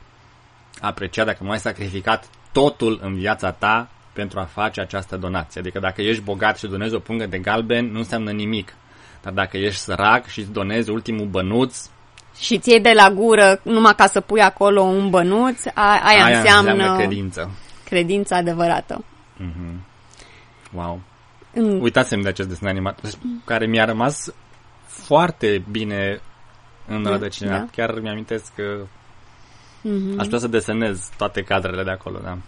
apreciat 0.80 1.26
dacă 1.26 1.44
nu 1.44 1.50
ai 1.50 1.58
sacrificat 1.58 2.28
totul 2.52 2.98
în 3.02 3.14
viața 3.14 3.52
ta 3.52 3.88
pentru 4.14 4.40
a 4.40 4.44
face 4.44 4.80
această 4.80 5.16
donație. 5.16 5.60
Adică 5.60 5.78
dacă 5.78 6.02
ești 6.02 6.22
bogat 6.22 6.58
și 6.58 6.66
donezi 6.66 6.94
o 6.94 6.98
pungă 6.98 7.26
de 7.26 7.38
galben, 7.38 7.90
nu 7.92 7.98
înseamnă 7.98 8.30
nimic. 8.30 8.74
Dar 9.22 9.32
dacă 9.32 9.56
ești 9.56 9.80
sărac 9.80 10.26
și 10.26 10.40
îți 10.40 10.52
donezi 10.52 10.90
ultimul 10.90 11.26
bănuț, 11.26 11.86
Și 12.38 12.58
ți 12.58 12.78
de 12.82 12.92
la 12.94 13.10
gură 13.10 13.60
numai 13.62 13.94
ca 13.94 14.06
să 14.06 14.20
pui 14.20 14.40
acolo 14.40 14.80
un 14.82 15.10
bănuț, 15.10 15.66
a, 15.74 16.00
aia, 16.04 16.24
aia 16.24 16.38
înseamnă, 16.38 16.70
înseamnă 16.72 16.96
credință. 16.96 17.50
credința 17.84 18.36
adevărată. 18.36 19.04
Wow. 20.72 21.00
În, 21.54 21.80
Uitasem 21.80 22.20
de 22.20 22.28
acest 22.28 22.48
desen 22.48 22.68
animat, 22.68 22.98
care 23.44 23.66
mi-a 23.66 23.84
rămas 23.84 24.34
foarte 24.86 25.64
bine 25.70 26.20
înrădăcinat. 26.86 27.58
da. 27.60 27.66
Chiar 27.72 28.00
mi-amintesc 28.00 28.52
că 28.54 28.86
Mhm. 29.82 30.18
aș 30.18 30.24
putea 30.24 30.38
să 30.38 30.48
desenez 30.48 31.08
toate 31.16 31.42
cadrele 31.42 31.82
de 31.82 31.90
acolo, 31.90 32.18
da. 32.22 32.38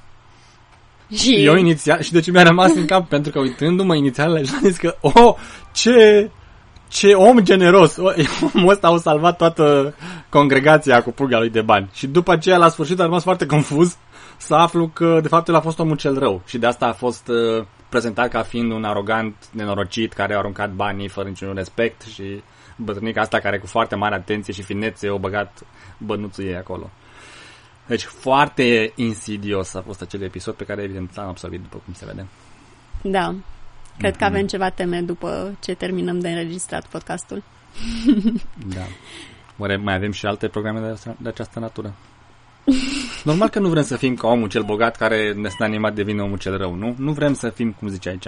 Și 1.14 1.44
Eu 1.44 1.56
inițial, 1.56 2.00
și 2.00 2.12
de 2.12 2.20
ce 2.20 2.30
mi-a 2.30 2.42
rămas 2.42 2.74
în 2.74 2.86
cap? 2.86 3.08
Pentru 3.08 3.32
că 3.32 3.38
uitându-mă 3.38 3.96
inițial, 3.96 4.36
am 4.36 4.42
zis 4.68 4.76
că, 4.76 4.96
oh, 5.00 5.34
ce, 5.72 6.30
ce 6.88 7.12
om 7.12 7.40
generos! 7.40 7.96
O, 7.96 8.10
omul 8.54 8.70
ăsta 8.70 8.86
au 8.86 8.98
salvat 8.98 9.36
toată 9.36 9.94
congregația 10.28 11.02
cu 11.02 11.10
purga 11.10 11.38
lui 11.38 11.50
de 11.50 11.62
bani. 11.62 11.90
Și 11.92 12.06
după 12.06 12.32
aceea, 12.32 12.56
la 12.56 12.68
sfârșit, 12.68 13.00
a 13.00 13.04
rămas 13.04 13.22
foarte 13.22 13.46
confuz 13.46 13.96
să 14.36 14.54
aflu 14.54 14.88
că, 14.88 15.18
de 15.22 15.28
fapt, 15.28 15.48
el 15.48 15.54
a 15.54 15.60
fost 15.60 15.78
omul 15.78 15.96
cel 15.96 16.18
rău. 16.18 16.42
Și 16.46 16.58
de 16.58 16.66
asta 16.66 16.86
a 16.86 16.92
fost 16.92 17.28
uh, 17.28 17.64
prezentat 17.88 18.28
ca 18.28 18.42
fiind 18.42 18.72
un 18.72 18.84
arogant, 18.84 19.36
nenorocit, 19.50 20.12
care 20.12 20.34
a 20.34 20.38
aruncat 20.38 20.72
banii 20.72 21.08
fără 21.08 21.28
niciun 21.28 21.52
respect 21.54 22.02
și 22.02 22.42
bătrânica 22.76 23.20
asta 23.20 23.38
care 23.38 23.58
cu 23.58 23.66
foarte 23.66 23.94
mare 23.94 24.14
atenție 24.14 24.52
și 24.52 24.62
finețe 24.62 25.08
o 25.08 25.18
băgat 25.18 25.62
bănuțul 25.98 26.44
ei 26.44 26.56
acolo. 26.56 26.90
Deci 27.86 28.02
foarte 28.04 28.92
insidios 28.94 29.74
a 29.74 29.82
fost 29.86 30.00
acel 30.02 30.22
episod 30.22 30.54
pe 30.54 30.64
care 30.64 30.82
evident 30.82 31.16
l-am 31.16 31.28
absorbit 31.28 31.60
după 31.60 31.80
cum 31.84 31.94
se 31.94 32.04
vede. 32.06 32.26
da, 33.02 33.34
cred 33.98 34.10
Mhm. 34.10 34.18
că 34.18 34.24
avem 34.24 34.46
ceva 34.46 34.70
teme 34.70 35.00
după 35.00 35.56
ce 35.60 35.74
terminăm 35.74 36.18
de 36.20 36.28
înregistrat 36.28 36.86
podcastul. 36.86 37.42
Da. 38.74 38.82
Oare 39.58 39.76
mai 39.76 39.94
avem 39.94 40.12
și 40.12 40.26
alte 40.26 40.48
programe 40.48 40.80
de, 40.80 41.14
de 41.18 41.28
această 41.28 41.58
natură? 41.58 41.94
Normal 43.24 43.48
că 43.48 43.58
nu 43.58 43.68
vrem 43.68 43.82
să 43.82 43.96
fim 43.96 44.14
ca 44.14 44.26
omul 44.28 44.48
cel 44.48 44.62
bogat 44.62 44.96
care 44.96 45.32
ne 45.32 45.48
stă 45.48 45.64
animat 45.64 45.94
devine 45.94 46.22
omul 46.22 46.38
cel 46.38 46.56
rău, 46.56 46.74
nu? 46.74 46.94
Nu 46.98 47.12
vrem 47.12 47.34
să 47.34 47.48
fim, 47.48 47.72
cum 47.72 47.88
zice 47.88 48.08
aici, 48.08 48.26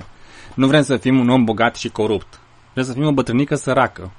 nu 0.54 0.66
vrem 0.66 0.82
să 0.82 0.96
fim 0.96 1.18
un 1.18 1.28
om 1.28 1.44
bogat 1.44 1.76
și 1.76 1.88
corupt. 1.88 2.40
Vrem 2.72 2.84
să 2.84 2.92
fim 2.92 3.06
o 3.06 3.12
bătrânică 3.12 3.54
săracă, 3.54 4.10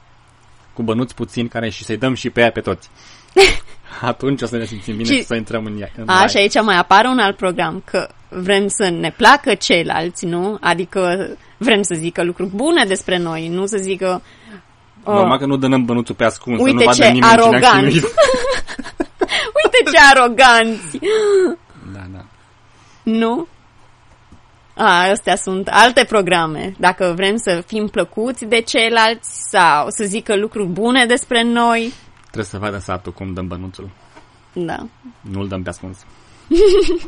cu 0.74 0.84
bănuți 0.84 1.16
puțini 1.16 1.48
care 1.50 1.70
și 1.70 1.84
să-i 1.84 1.98
dăm 1.98 2.14
și 2.14 2.30
pe 2.30 2.42
ea 2.42 2.52
pe 2.52 2.60
toți. 2.62 2.90
Atunci 4.02 4.42
o 4.42 4.46
să 4.46 4.58
ne 4.58 4.66
simțim 4.66 4.96
bine 4.98 5.10
Și- 5.10 5.16
și 5.20 5.26
să 5.26 5.36
intrăm 5.36 5.66
în 5.66 5.80
ea. 5.82 5.90
În 5.98 6.10
A, 6.10 6.18
rai. 6.20 6.30
și 6.30 6.38
aici 6.38 6.62
mai 6.62 6.78
apare 6.78 7.08
un 7.08 7.20
alt 7.20 7.36
program, 7.38 7.82
că 7.86 8.08
vrem 8.30 8.68
să 8.68 8.90
ne 8.90 9.14
placă 9.18 9.54
ceilalți, 9.54 10.26
nu? 10.26 10.58
Adică 10.62 11.28
vrem 11.58 11.82
să 11.82 11.96
zică 11.98 12.24
lucruri 12.24 12.50
bune 12.50 12.86
despre 12.86 13.18
noi, 13.18 13.48
nu 13.48 13.66
să 13.66 13.78
zică... 13.78 14.22
"Oh, 15.04 15.14
Normal 15.14 15.38
că 15.38 15.46
nu 15.46 15.58
dăm 15.58 15.86
bănuțul 15.86 16.16
pe 16.16 16.24
ascuns, 16.24 16.62
Uite 16.62 16.70
să 16.72 16.76
nu 16.78 16.84
vadă 16.84 16.96
ce 17.04 17.08
nimeni 17.12 17.32
cine 17.32 17.42
a 17.42 17.46
arogant. 17.46 17.78
chinuit. 17.88 18.04
Uite 19.64 19.92
ce 19.92 19.98
aroganți! 20.14 21.00
Da, 21.94 22.00
da. 22.14 22.26
Nu? 23.04 23.48
A, 24.76 25.10
astea 25.10 25.36
sunt 25.36 25.68
alte 25.72 26.04
programe. 26.04 26.74
Dacă 26.78 27.14
vrem 27.16 27.36
să 27.38 27.64
fim 27.68 27.88
plăcuți 27.88 28.46
de 28.46 28.62
ceilalți 28.62 29.30
sau 29.52 29.86
să 29.90 30.04
zică 30.04 30.36
lucruri 30.36 30.68
bune 30.68 31.06
despre 31.06 31.44
noi, 31.44 31.94
Trebuie 32.32 32.46
să 32.46 32.58
vadă 32.58 32.78
satul 32.78 33.12
cum 33.14 33.34
dăm 33.34 33.48
bănuțul. 33.48 33.90
da. 34.54 34.88
Nu-l 35.22 35.48
dăm 35.48 35.62
pe 35.64 35.70
ascuns. 35.70 36.06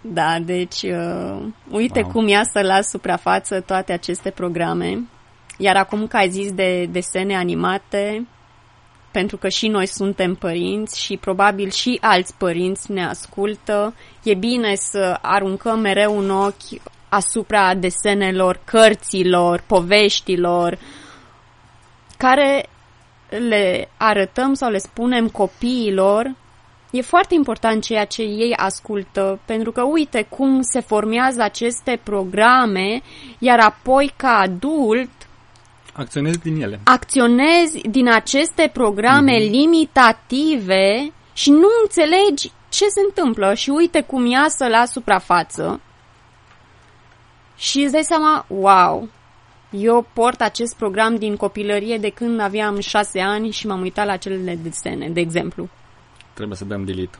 Da, 0.00 0.38
deci 0.38 0.82
uh, 0.82 1.42
uite 1.70 2.00
Wow. 2.00 2.10
cum 2.10 2.28
iasă 2.28 2.60
la 2.62 2.80
suprafață 2.80 3.60
toate 3.60 3.92
aceste 3.92 4.30
programe. 4.30 5.08
Iar 5.58 5.76
acum 5.76 6.06
că 6.06 6.16
ai 6.16 6.30
zis 6.30 6.52
de 6.52 6.84
desene 6.90 7.36
animate, 7.36 8.26
pentru 9.10 9.36
că 9.36 9.48
și 9.48 9.68
noi 9.68 9.86
suntem 9.86 10.34
părinți 10.34 11.00
și 11.02 11.16
probabil 11.16 11.70
și 11.70 11.98
alți 12.00 12.34
părinți 12.36 12.92
ne 12.92 13.04
ascultă, 13.06 13.94
e 14.22 14.34
bine 14.34 14.74
să 14.74 15.18
aruncăm 15.22 15.80
mereu 15.80 16.16
un 16.16 16.30
ochi 16.30 16.80
asupra 17.16 17.74
desenelor, 17.74 18.60
cărților, 18.64 19.62
poveștilor, 19.66 20.78
care 22.16 22.66
le 23.48 23.88
arătăm 23.96 24.54
sau 24.54 24.70
le 24.70 24.78
spunem 24.78 25.28
copiilor 25.28 26.34
E 26.90 27.00
foarte 27.02 27.34
important 27.34 27.82
ceea 27.82 28.04
ce 28.04 28.22
ei 28.22 28.52
ascultă, 28.56 29.38
pentru 29.44 29.72
că 29.72 29.82
uite 29.82 30.26
cum 30.28 30.60
se 30.62 30.80
formează 30.80 31.42
aceste 31.42 32.00
programe, 32.02 33.02
iar 33.38 33.58
apoi 33.60 34.12
ca 34.16 34.28
adult 34.38 35.10
Acționezi 35.92 36.38
din 36.38 36.62
ele. 36.62 36.80
acționezi 36.84 37.80
din 37.90 38.08
aceste 38.12 38.70
programe 38.72 39.32
Mhm. 39.42 39.50
limitative 39.50 41.12
și 41.32 41.50
nu 41.50 41.68
înțelegi 41.82 42.50
ce 42.68 42.84
se 42.88 43.00
întâmplă 43.08 43.54
și 43.54 43.70
uite 43.70 44.00
cum 44.00 44.26
iasă 44.26 44.66
la 44.66 44.84
suprafață. 44.84 45.80
Și 47.56 47.80
îți 47.80 47.92
dai 47.92 48.02
seama, 48.02 48.44
wow, 48.48 49.08
eu 49.70 50.06
port 50.12 50.40
acest 50.40 50.76
program 50.76 51.16
din 51.16 51.36
copilărie 51.36 51.98
de 51.98 52.10
când 52.10 52.40
aveam 52.40 52.80
șase 52.80 53.20
ani 53.20 53.50
și 53.50 53.66
m-am 53.66 53.80
uitat 53.80 54.06
la 54.06 54.12
acele 54.12 54.54
desene, 54.54 55.08
de 55.08 55.20
exemplu. 55.20 55.68
Trebuie 56.32 56.56
să 56.56 56.64
dăm 56.64 56.84
delete. 56.84 57.18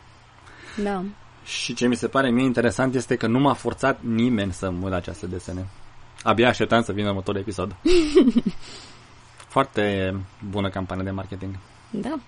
Da. 0.82 1.02
Și 1.44 1.74
ce 1.74 1.86
mi 1.86 1.96
se 1.96 2.08
pare 2.08 2.30
mie 2.30 2.44
interesant 2.44 2.94
este 2.94 3.16
că 3.16 3.26
nu 3.26 3.38
m-a 3.38 3.52
forțat 3.52 4.00
nimeni 4.02 4.52
să 4.52 4.70
mă 4.70 4.88
la 4.88 4.96
aceste 4.96 5.26
desene. 5.26 5.66
Abia 6.22 6.48
așteptam 6.48 6.82
să 6.82 6.92
vină 6.92 7.08
următorul 7.08 7.40
episod. 7.40 7.76
Foarte 9.54 10.14
bună 10.50 10.70
campanie 10.70 11.04
de 11.04 11.10
marketing. 11.10 11.58
Da. 11.90 12.18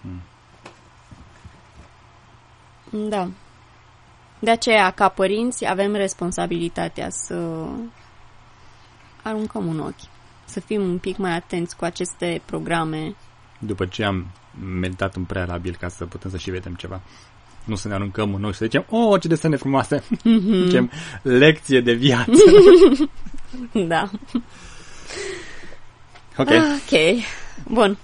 Hmm. 0.00 0.20
Da. 3.08 3.28
De 4.42 4.50
aceea, 4.50 4.90
ca 4.90 5.08
părinți, 5.08 5.66
avem 5.66 5.94
responsabilitatea 5.94 7.08
să 7.10 7.66
aruncăm 9.22 9.66
un 9.66 9.80
ochi, 9.80 10.08
să 10.44 10.60
fim 10.60 10.82
un 10.82 10.98
pic 10.98 11.16
mai 11.16 11.32
atenți 11.32 11.76
cu 11.76 11.84
aceste 11.84 12.42
programe. 12.44 13.14
După 13.58 13.86
ce 13.86 14.04
am 14.04 14.26
meditat 14.80 15.14
în 15.14 15.24
prealabil 15.24 15.76
ca 15.80 15.88
să 15.88 16.04
putem 16.04 16.30
să 16.30 16.36
și 16.36 16.50
vedem 16.50 16.74
ceva. 16.74 17.00
Nu 17.64 17.74
să 17.74 17.88
ne 17.88 17.94
aruncăm 17.94 18.34
în 18.34 18.44
ochi 18.44 18.52
și 18.52 18.58
să 18.58 18.64
zicem, 18.64 18.86
oh, 18.88 19.20
ce 19.20 19.28
desene 19.28 19.56
frumoase! 19.56 19.98
Mm-hmm. 20.00 20.62
Zicem, 20.64 20.90
lecție 21.22 21.80
de 21.80 21.92
viață! 21.92 22.42
da. 23.92 24.10
Ok. 26.36 26.48
Ok. 26.48 27.22
Bun. 27.68 27.98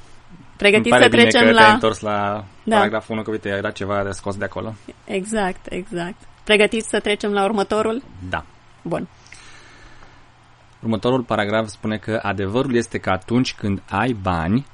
Pregătiți 0.58 0.90
Îmi 0.92 0.98
pare 0.98 1.02
să 1.02 1.08
bine 1.08 1.22
trecem 1.22 1.46
că 1.46 1.52
la... 1.52 1.60
te-ai 1.60 1.72
întors 1.72 2.00
la 2.00 2.44
Da. 2.64 2.76
paragraful 2.76 3.14
1, 3.14 3.22
că 3.22 3.30
uite, 3.30 3.48
era 3.48 3.70
ceva 3.70 4.02
de 4.02 4.10
scos 4.10 4.36
de 4.36 4.44
acolo. 4.44 4.74
Exact, 5.04 5.66
exact. 5.68 6.16
Pregătiți 6.44 6.88
să 6.88 7.00
trecem 7.00 7.32
la 7.32 7.44
următorul? 7.44 8.02
Da. 8.28 8.44
Bun. 8.82 9.08
Următorul 10.82 11.22
paragraf 11.22 11.66
spune 11.66 11.96
că 11.96 12.18
adevărul 12.22 12.74
este 12.74 12.98
că 12.98 13.10
atunci 13.10 13.54
când 13.54 13.82
ai 13.88 14.16
bani, 14.22 14.66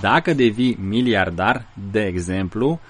dacă 0.00 0.32
devii 0.34 0.78
miliardar, 0.80 1.66
de 1.90 2.00
exemplu, 2.00 2.80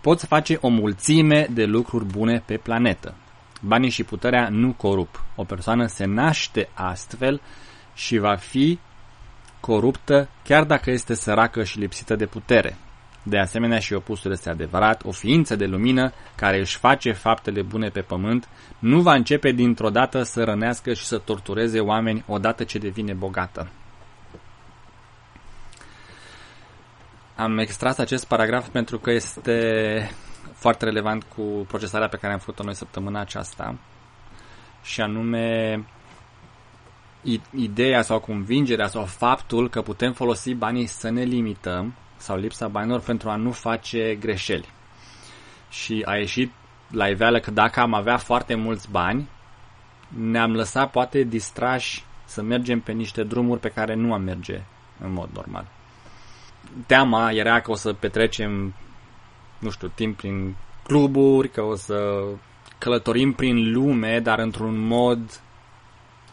poți 0.00 0.26
face 0.26 0.58
o 0.60 0.68
mulțime 0.68 1.46
de 1.50 1.64
lucruri 1.64 2.04
bune 2.04 2.42
pe 2.46 2.56
planetă. 2.56 3.14
Banii 3.60 3.90
și 3.90 4.04
puterea 4.04 4.48
nu 4.48 4.72
corup. 4.72 5.24
O 5.36 5.44
persoană 5.44 5.86
se 5.86 6.04
naște 6.04 6.68
astfel 6.74 7.40
și 7.94 8.18
va 8.18 8.34
fi 8.34 8.78
coruptă 9.60 10.28
chiar 10.44 10.64
dacă 10.64 10.90
este 10.90 11.14
săracă 11.14 11.64
și 11.64 11.78
lipsită 11.78 12.16
de 12.16 12.26
putere. 12.26 12.76
De 13.22 13.38
asemenea 13.38 13.78
și 13.78 13.92
opusul 13.92 14.32
este 14.32 14.50
adevărat, 14.50 15.04
o 15.04 15.10
ființă 15.10 15.56
de 15.56 15.66
lumină 15.66 16.12
care 16.34 16.58
își 16.58 16.76
face 16.76 17.12
faptele 17.12 17.62
bune 17.62 17.88
pe 17.88 18.00
pământ 18.00 18.48
nu 18.78 19.00
va 19.00 19.14
începe 19.14 19.50
dintr-o 19.50 19.90
dată 19.90 20.22
să 20.22 20.44
rănească 20.44 20.92
și 20.92 21.04
să 21.04 21.18
tortureze 21.18 21.80
oameni 21.80 22.24
odată 22.26 22.64
ce 22.64 22.78
devine 22.78 23.12
bogată. 23.12 23.68
Am 27.36 27.58
extras 27.58 27.98
acest 27.98 28.26
paragraf 28.26 28.68
pentru 28.68 28.98
că 28.98 29.10
este 29.10 30.10
foarte 30.54 30.84
relevant 30.84 31.22
cu 31.22 31.42
procesarea 31.68 32.08
pe 32.08 32.16
care 32.16 32.32
am 32.32 32.38
făcut-o 32.38 32.62
noi 32.62 32.74
săptămâna 32.74 33.20
aceasta 33.20 33.78
și 34.82 35.00
anume 35.00 35.74
i- 35.74 35.99
ideea 37.50 38.02
sau 38.02 38.20
convingerea 38.20 38.86
sau 38.86 39.04
faptul 39.04 39.68
că 39.68 39.82
putem 39.82 40.12
folosi 40.12 40.54
banii 40.54 40.86
să 40.86 41.10
ne 41.10 41.22
limităm 41.22 41.94
sau 42.16 42.36
lipsa 42.36 42.68
banilor 42.68 43.00
pentru 43.00 43.30
a 43.30 43.36
nu 43.36 43.50
face 43.50 44.16
greșeli. 44.20 44.68
Și 45.70 46.02
a 46.04 46.16
ieșit 46.16 46.52
la 46.90 47.08
iveală 47.08 47.40
că 47.40 47.50
dacă 47.50 47.80
am 47.80 47.94
avea 47.94 48.16
foarte 48.16 48.54
mulți 48.54 48.90
bani, 48.90 49.28
ne-am 50.08 50.54
lăsat 50.54 50.90
poate 50.90 51.22
distrași 51.22 52.04
să 52.24 52.42
mergem 52.42 52.80
pe 52.80 52.92
niște 52.92 53.22
drumuri 53.22 53.60
pe 53.60 53.68
care 53.68 53.94
nu 53.94 54.12
am 54.12 54.22
merge 54.22 54.62
în 55.00 55.12
mod 55.12 55.28
normal. 55.32 55.66
Teama 56.86 57.30
era 57.30 57.60
că 57.60 57.70
o 57.70 57.74
să 57.74 57.92
petrecem, 57.92 58.74
nu 59.58 59.70
știu, 59.70 59.88
timp 59.94 60.16
prin 60.16 60.56
cluburi, 60.82 61.50
că 61.50 61.62
o 61.62 61.74
să 61.74 62.22
călătorim 62.78 63.32
prin 63.32 63.72
lume, 63.72 64.20
dar 64.20 64.38
într-un 64.38 64.78
mod, 64.78 65.40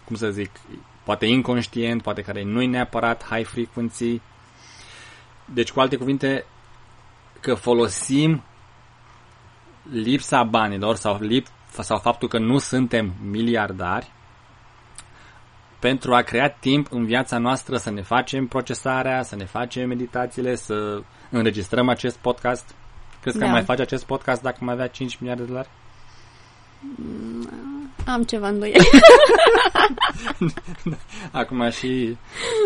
cum 0.08 0.16
să 0.16 0.30
zic, 0.30 0.52
poate 1.04 1.26
inconștient, 1.26 2.02
poate 2.02 2.22
care 2.22 2.44
nu 2.44 2.62
e 2.62 2.68
neapărat 2.68 3.26
high 3.30 3.46
frequency. 3.46 4.22
Deci, 5.46 5.72
cu 5.72 5.80
alte 5.80 5.96
cuvinte, 5.96 6.46
că 7.40 7.54
folosim 7.54 8.44
lipsa 9.92 10.44
banilor 10.44 10.96
sau, 10.96 11.18
lip, 11.20 11.48
sau 11.70 11.98
faptul 11.98 12.28
că 12.28 12.38
nu 12.38 12.58
suntem 12.58 13.14
miliardari 13.30 14.12
pentru 15.80 16.14
a 16.14 16.22
crea 16.22 16.50
timp 16.50 16.88
în 16.92 17.06
viața 17.06 17.38
noastră 17.38 17.78
să 17.78 17.90
ne 17.90 18.02
facem 18.02 18.48
procesarea, 18.48 19.24
să 19.24 19.36
ne 19.36 19.46
facem 19.46 19.88
meditațiile, 19.88 20.56
să 20.56 21.02
înregistrăm 21.30 21.90
acest 21.90 22.18
podcast. 22.18 22.76
Crezi 23.22 23.38
că 23.38 23.44
Da. 23.44 23.50
am 23.50 23.56
mai 23.56 23.64
face 23.64 23.82
acest 23.82 24.06
podcast 24.06 24.42
dacă 24.42 24.58
mai 24.60 24.74
avea 24.74 24.88
5 24.88 25.18
miliarde 25.18 25.42
de 25.42 25.48
dolari? 25.48 25.70
Am 28.08 28.24
ceva 28.24 28.48
îndoieli. 28.48 28.90
Acum 31.32 31.70
și 31.70 32.18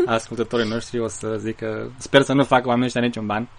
ascultătorii 0.05 0.69
noștri 0.69 0.99
o 0.99 1.07
să 1.07 1.35
zică 1.39 1.91
sper 1.97 2.21
să 2.21 2.33
nu 2.33 2.43
facă 2.43 2.63
oamenii 2.67 2.85
ăștia 2.85 3.01
niciun 3.01 3.25
ban. 3.25 3.47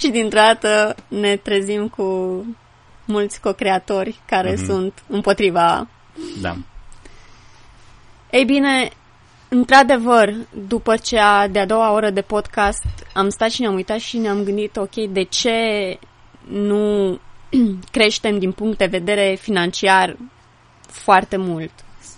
și 0.00 0.08
dintr-o 0.10 0.38
dată 0.38 0.94
ne 1.08 1.36
trezim 1.36 1.88
cu 1.88 2.04
mulți 3.04 3.40
co-creatori 3.40 4.20
care 4.26 4.52
Mhm. 4.52 4.64
sunt 4.64 5.02
împotriva. 5.08 5.88
Da. 6.40 6.56
Ei 8.30 8.44
bine, 8.44 8.90
într-adevăr, 9.48 10.32
după 10.66 10.96
cea 10.96 11.46
de-a 11.46 11.66
doua 11.66 11.92
oră 11.92 12.10
de 12.10 12.20
podcast, 12.20 12.84
am 13.14 13.28
stat 13.28 13.50
și 13.50 13.60
ne-am 13.60 13.74
uitat 13.74 13.98
și 13.98 14.18
ne-am 14.18 14.42
gândit, 14.42 14.76
ok, 14.76 14.94
de 14.94 15.22
ce 15.22 15.52
nu 16.48 17.18
creștem 17.90 18.38
din 18.38 18.52
punct 18.52 18.78
de 18.78 18.86
vedere 18.86 19.36
financiar 19.40 20.16
foarte 20.86 21.36
mult, 21.36 21.70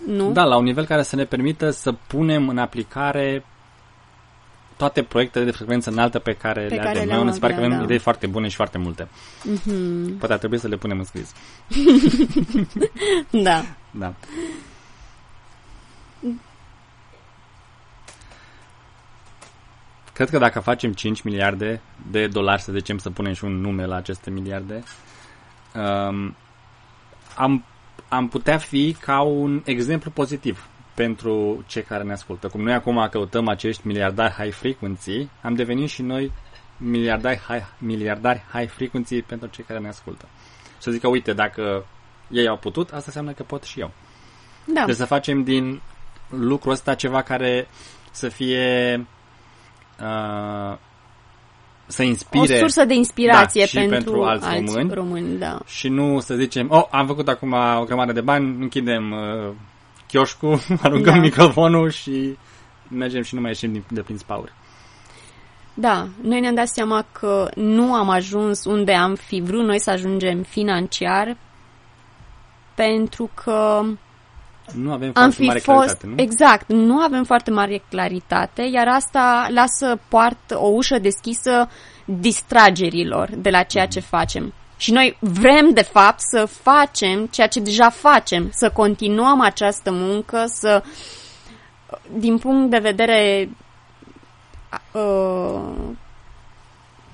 nu? 0.07 0.33
Da, 0.33 0.44
la 0.44 0.57
un 0.57 0.64
nivel 0.64 0.87
care 0.87 1.03
să 1.03 1.16
ne 1.16 1.25
permită 1.25 1.70
să 1.70 1.92
punem 1.92 2.49
în 2.49 2.59
aplicare 2.59 3.44
toate 4.77 5.03
proiectele 5.03 5.44
de 5.44 5.51
frecvență 5.51 5.90
înaltă 5.90 6.18
pe 6.18 6.33
care 6.33 6.61
Pe 6.66 6.75
le 6.75 6.77
care 6.77 6.88
avem. 6.88 7.07
le-am 7.07 7.18
Noi 7.18 7.27
mi 7.27 7.33
se 7.33 7.38
pare 7.38 7.53
că 7.53 7.59
avea, 7.59 7.68
avem 7.68 7.81
da. 7.81 7.85
idei 7.92 8.03
foarte 8.03 8.27
bune 8.27 8.49
și 8.49 8.57
foarte 8.57 8.79
multe. 8.79 9.09
Mhm. 9.42 10.18
Poate 10.18 10.33
ar 10.33 10.38
trebui 10.38 10.59
să 10.59 10.68
le 10.68 10.77
punem 10.77 10.99
în 10.99 11.05
scris. 11.05 11.31
Da. 13.31 13.64
Da. 13.90 14.14
Cred 20.12 20.31
că 20.31 20.38
dacă 20.38 20.61
facem 20.61 20.92
5 20.92 21.23
miliarde 21.23 21.81
de 22.11 22.27
dolari, 22.27 22.62
să 22.62 22.73
zicem, 22.73 22.99
să 22.99 23.11
punem 23.11 23.33
și 23.33 23.44
un 23.44 23.61
nume 23.61 23.87
la 23.87 23.97
aceste 23.97 24.31
miliarde, 24.31 24.83
um, 25.74 26.37
am, 27.37 27.64
am 28.08 28.28
putea 28.28 28.58
fi 28.58 28.96
ca 29.00 29.20
un 29.20 29.62
exemplu 29.64 30.10
pozitiv 30.10 30.68
pentru 30.94 31.64
cei 31.66 31.82
care 31.82 32.02
ne 32.02 32.12
ascultă. 32.12 32.48
Cum 32.48 32.62
noi 32.62 32.72
acum 32.72 33.08
căutăm 33.10 33.48
acești 33.48 33.87
miliardari 33.87 34.32
high 34.32 34.52
frequency, 34.52 35.28
am 35.42 35.54
devenit 35.54 35.88
și 35.88 36.02
noi 36.02 36.32
miliardari 36.76 37.40
high, 37.48 37.64
miliardari 37.78 38.44
high 38.52 38.68
frequency 38.68 39.22
pentru 39.22 39.48
cei 39.48 39.64
care 39.64 39.78
ne 39.78 39.88
ascultă. 39.88 40.28
Să 40.78 40.90
zică, 40.90 41.08
uite, 41.08 41.32
dacă 41.32 41.87
ei 42.30 42.48
au 42.48 42.56
putut, 42.56 42.87
asta 42.87 43.04
înseamnă 43.06 43.32
că 43.32 43.42
pot 43.42 43.62
și 43.62 43.80
eu. 43.80 43.90
Da. 44.64 44.84
Deci 44.87 44.94
să 44.96 45.04
facem 45.04 45.42
din 45.42 45.80
lucrul 46.28 46.72
ăsta 46.72 46.94
ceva 46.94 47.22
care 47.22 47.68
să 48.10 48.28
fie 48.28 48.96
uh, 50.00 50.76
să 51.87 52.03
O 52.03 52.05
inspire 52.05 52.59
sursă 52.59 52.85
de 52.85 52.94
inspirație 52.94 53.61
Da, 53.61 53.66
și 53.66 53.75
pentru, 53.75 53.94
pentru 53.94 54.23
alți 54.23 54.47
alți 54.47 54.73
români. 54.75 54.94
români 54.94 55.38
da. 55.38 55.59
și 55.66 55.88
nu 55.88 56.20
să 56.20 56.35
zicem, 56.35 56.66
oh, 56.70 56.85
am 56.90 57.07
făcut 57.07 57.29
acum 57.29 57.53
o 57.81 57.85
grămadă 57.85 58.12
de 58.12 58.20
bani, 58.20 58.57
închidem 58.61 59.11
uh, 59.12 59.53
chioșcul, 60.09 60.59
aruncăm 60.83 61.14
Da. 61.14 61.20
microfonul 61.20 61.90
și 61.90 62.37
mergem 62.88 63.23
și 63.23 63.35
nu 63.35 63.40
mai 63.40 63.51
ieșim 63.51 63.73
din- 63.73 63.85
de 63.88 64.01
prin 64.03 64.16
spauri. 64.16 64.53
Da, 65.75 66.09
noi 66.23 66.40
ne-am 66.40 66.55
dat 66.55 66.68
seama 66.68 67.07
că 67.12 67.49
nu 67.55 67.94
am 67.94 68.09
ajuns 68.09 68.64
unde 68.64 68.92
am 68.94 69.14
fi 69.14 69.40
vrut 69.40 69.64
noi 69.64 69.79
să 69.81 69.90
ajungem 69.90 70.42
financiar 70.42 71.37
pentru 72.75 73.31
că 73.44 73.83
Nu 74.72 74.92
avem 74.92 75.09
am 75.09 75.12
foarte 75.12 75.35
fi 75.35 75.42
mare 75.42 75.59
fost... 75.59 75.77
claritate, 75.77 76.07
nu? 76.07 76.14
Exact, 76.16 76.68
nu 76.68 76.98
avem 76.98 77.24
foarte 77.24 77.50
mare 77.50 77.83
claritate, 77.90 78.62
iar 78.62 78.88
asta 78.88 79.46
lasă 79.50 79.98
poartă 80.09 80.59
o 80.59 80.66
ușă 80.66 80.98
deschisă 80.98 81.68
distragerilor 82.05 83.31
de 83.37 83.50
la 83.50 83.62
ceea 83.62 83.87
ce 83.87 84.00
facem. 84.00 84.53
Și 84.77 84.92
noi 84.92 85.16
vrem, 85.20 85.70
de 85.72 85.83
fapt, 85.83 86.20
să 86.20 86.44
facem 86.44 87.27
ceea 87.27 87.46
ce 87.46 87.61
deja 87.61 87.90
facem, 87.90 88.50
să 88.53 88.70
continuăm 88.70 89.40
această 89.40 89.90
muncă, 89.92 90.44
să, 90.46 90.83
din 92.16 92.38
punct 92.38 92.70
de 92.70 92.79
vedere 92.79 93.48
uh, 94.92 95.61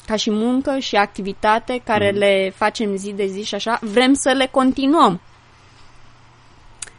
ca 0.06 0.16
și 0.16 0.30
muncă 0.30 0.78
și 0.78 0.96
activitate 0.96 1.80
care 1.84 2.10
Mhm. 2.10 2.18
le 2.18 2.52
facem 2.56 2.96
zi 2.96 3.12
de 3.12 3.26
zi 3.26 3.44
și 3.44 3.54
așa, 3.54 3.78
vrem 3.82 4.14
să 4.14 4.30
le 4.30 4.46
continuăm. 4.50 5.20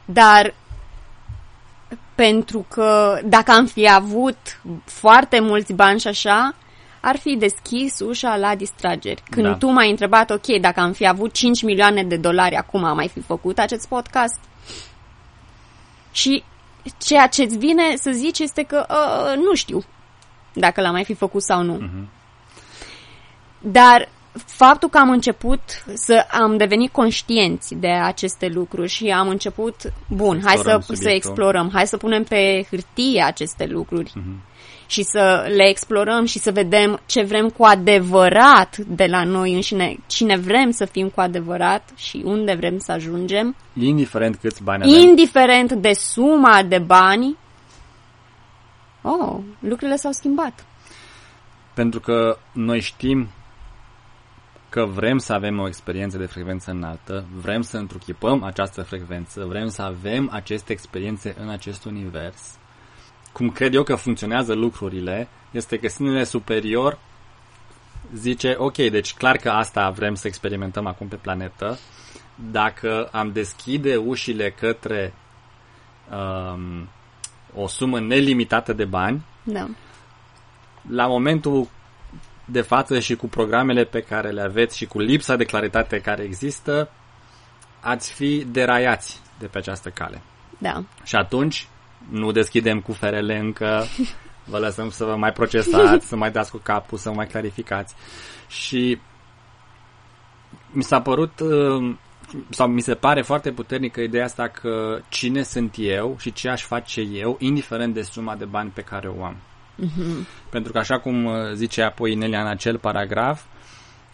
Dar 0.05 0.53
pentru 2.15 2.65
că 2.69 3.19
dacă 3.23 3.51
am 3.51 3.65
fi 3.65 3.89
avut 3.91 4.37
foarte 4.85 5.39
mulți 5.39 5.73
bani 5.73 5.99
și 5.99 6.07
așa, 6.07 6.55
ar 7.01 7.17
fi 7.17 7.35
deschis 7.35 7.99
ușa 7.99 8.35
la 8.37 8.55
distrageri. 8.55 9.23
Când 9.29 9.45
Da. 9.45 9.53
tu 9.53 9.67
m-ai 9.67 9.89
întrebat, 9.89 10.29
ok, 10.29 10.45
dacă 10.45 10.79
am 10.79 10.91
fi 10.91 11.07
avut 11.07 11.33
5 11.33 11.63
milioane 11.63 12.03
de 12.03 12.15
dolari 12.17 12.55
acum, 12.55 12.83
am 12.83 12.95
mai 12.95 13.07
fi 13.07 13.21
făcut 13.21 13.59
acest 13.59 13.87
podcast? 13.87 14.39
Și 16.11 16.43
ceea 16.97 17.27
ce 17.27 17.43
îți 17.43 17.57
vine 17.57 17.95
să 17.95 18.11
zici 18.11 18.39
este 18.39 18.63
că 18.63 18.85
uh, 18.89 19.37
nu 19.37 19.55
știu 19.55 19.83
dacă 20.53 20.81
l-am 20.81 20.91
mai 20.91 21.03
fi 21.03 21.13
făcut 21.13 21.43
sau 21.43 21.61
nu. 21.61 21.73
Mhm. 21.73 22.09
Dar 23.59 24.09
faptul 24.45 24.89
că 24.89 24.97
am 24.97 25.09
început 25.09 25.59
să 25.93 26.25
am 26.41 26.57
devenit 26.57 26.91
conștienți 26.91 27.75
de 27.75 27.87
aceste 27.87 28.47
lucruri 28.47 28.89
și 28.89 29.07
am 29.09 29.27
început, 29.27 29.75
bun, 30.07 30.41
hai 30.43 30.55
să, 30.55 30.59
explorăm 30.59 30.81
să 30.81 30.93
subiectul. 30.95 31.11
explorăm, 31.31 31.69
hai 31.73 31.87
să 31.87 31.97
punem 31.97 32.23
pe 32.23 32.65
hârtie 32.69 33.21
aceste 33.23 33.65
lucruri 33.65 34.11
Mhm. 34.15 34.41
și 34.87 35.03
să 35.03 35.45
le 35.55 35.67
explorăm 35.69 36.25
și 36.25 36.39
să 36.39 36.51
vedem 36.51 36.99
ce 37.05 37.21
vrem 37.23 37.49
cu 37.49 37.63
adevărat 37.63 38.77
de 38.77 39.05
la 39.05 39.23
noi 39.23 39.53
înșine, 39.53 39.97
cine 40.07 40.37
vrem 40.37 40.71
să 40.71 40.85
fim 40.85 41.09
cu 41.09 41.21
adevărat 41.21 41.89
și 41.95 42.21
unde 42.25 42.53
vrem 42.53 42.77
să 42.79 42.91
ajungem, 42.91 43.55
Indiferent 43.73 44.35
câți 44.35 44.63
bani 44.63 44.83
avem. 44.83 44.95
indiferent 45.07 45.71
de 45.71 45.91
suma 45.93 46.63
de 46.67 46.77
bani. 46.79 47.37
Oh, 49.01 49.37
lucrurile 49.59 49.95
s-au 49.95 50.11
schimbat. 50.11 50.65
Pentru 51.73 51.99
că 51.99 52.37
noi 52.51 52.79
știm 52.79 53.27
că 54.71 54.85
vrem 54.85 55.17
să 55.17 55.33
avem 55.33 55.59
o 55.59 55.67
experiență 55.67 56.17
de 56.17 56.25
frecvență 56.25 56.71
înaltă, 56.71 57.25
vrem 57.41 57.61
să 57.61 57.77
întruchipăm 57.77 58.43
această 58.43 58.81
frecvență, 58.81 59.45
vrem 59.45 59.67
să 59.67 59.81
avem 59.81 60.29
aceste 60.31 60.71
experiențe 60.71 61.35
în 61.39 61.49
acest 61.49 61.85
univers. 61.85 62.57
Cum 63.33 63.49
cred 63.49 63.73
eu 63.73 63.83
că 63.83 63.95
funcționează 63.95 64.53
lucrurile, 64.53 65.27
este 65.51 65.77
că 65.77 65.87
sinele 65.87 66.23
superior 66.23 66.99
zice, 68.13 68.55
ok, 68.57 68.75
deci 68.75 69.13
clar 69.13 69.37
că 69.37 69.49
asta 69.49 69.89
vrem 69.89 70.15
să 70.15 70.27
experimentăm 70.27 70.85
acum 70.87 71.07
pe 71.07 71.15
planetă. 71.15 71.77
Dacă 72.51 73.09
am 73.11 73.31
deschide 73.31 73.95
ușile 73.95 74.51
către 74.51 75.13
um, 76.11 76.89
o 77.55 77.67
sumă 77.67 77.99
nelimitată 77.99 78.73
de 78.73 78.85
bani, 78.85 79.25
Da. 79.43 79.67
la 80.89 81.07
momentul 81.07 81.67
de 82.45 82.61
față 82.61 82.99
și 82.99 83.15
cu 83.15 83.27
programele 83.27 83.83
pe 83.83 84.01
care 84.01 84.29
le 84.29 84.41
aveți 84.41 84.77
și 84.77 84.85
cu 84.85 84.99
lipsa 84.99 85.35
de 85.35 85.43
claritate 85.43 85.99
care 85.99 86.23
există, 86.23 86.89
ați 87.79 88.13
fi 88.13 88.45
deraiați 88.51 89.21
de 89.39 89.47
pe 89.47 89.57
această 89.57 89.89
cale. 89.89 90.21
Da. 90.57 90.83
Și 91.03 91.15
atunci 91.15 91.67
nu 92.09 92.31
deschidem 92.31 92.79
cu 92.79 92.91
ferele 92.91 93.37
încă, 93.37 93.83
vă 94.45 94.57
lăsăm 94.57 94.89
să 94.89 95.03
vă 95.03 95.15
mai 95.15 95.31
procesați, 95.31 96.07
să 96.09 96.15
mai 96.15 96.31
dați 96.31 96.51
cu 96.51 96.57
capul, 96.57 96.97
să 96.97 97.11
mai 97.11 97.27
clarificați. 97.27 97.95
Și 98.47 98.99
mi 100.71 100.83
s-a 100.83 101.01
părut 101.01 101.39
uh, 101.39 101.95
sau 102.49 102.67
mi 102.67 102.81
se 102.81 102.93
pare 102.93 103.21
foarte 103.21 103.51
puternică 103.51 104.01
ideea 104.01 104.23
asta 104.23 104.47
că 104.47 104.99
cine 105.09 105.43
sunt 105.43 105.75
eu 105.77 106.15
și 106.19 106.33
ce 106.33 106.49
aș 106.49 106.63
face 106.63 107.01
eu, 107.01 107.35
indiferent 107.39 107.93
de 107.93 108.01
suma 108.01 108.35
de 108.35 108.45
bani 108.45 108.69
pe 108.69 108.81
care 108.81 109.07
o 109.07 109.23
am. 109.23 109.35
Pentru 110.49 110.71
că 110.71 110.77
așa 110.77 110.99
cum 110.99 111.25
uh, 111.25 111.33
zice 111.53 111.81
apoi 111.81 112.11
Inelia 112.11 112.41
în 112.41 112.47
acel 112.47 112.77
paragraf, 112.77 113.43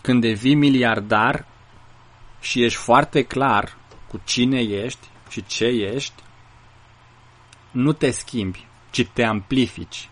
când 0.02 0.22
devii 0.22 0.56
miliardar 0.56 1.46
și 2.40 2.64
ești 2.64 2.80
foarte 2.80 3.24
clar 3.24 3.78
cu 4.08 4.22
cine 4.24 4.60
ești 4.60 5.08
și 5.30 5.46
ce 5.46 5.66
ești, 5.66 6.24
nu 7.72 7.94
te 7.94 8.12
schimbi, 8.12 8.66
ci 8.90 9.08
te 9.14 9.24
amplifici. 9.24 10.10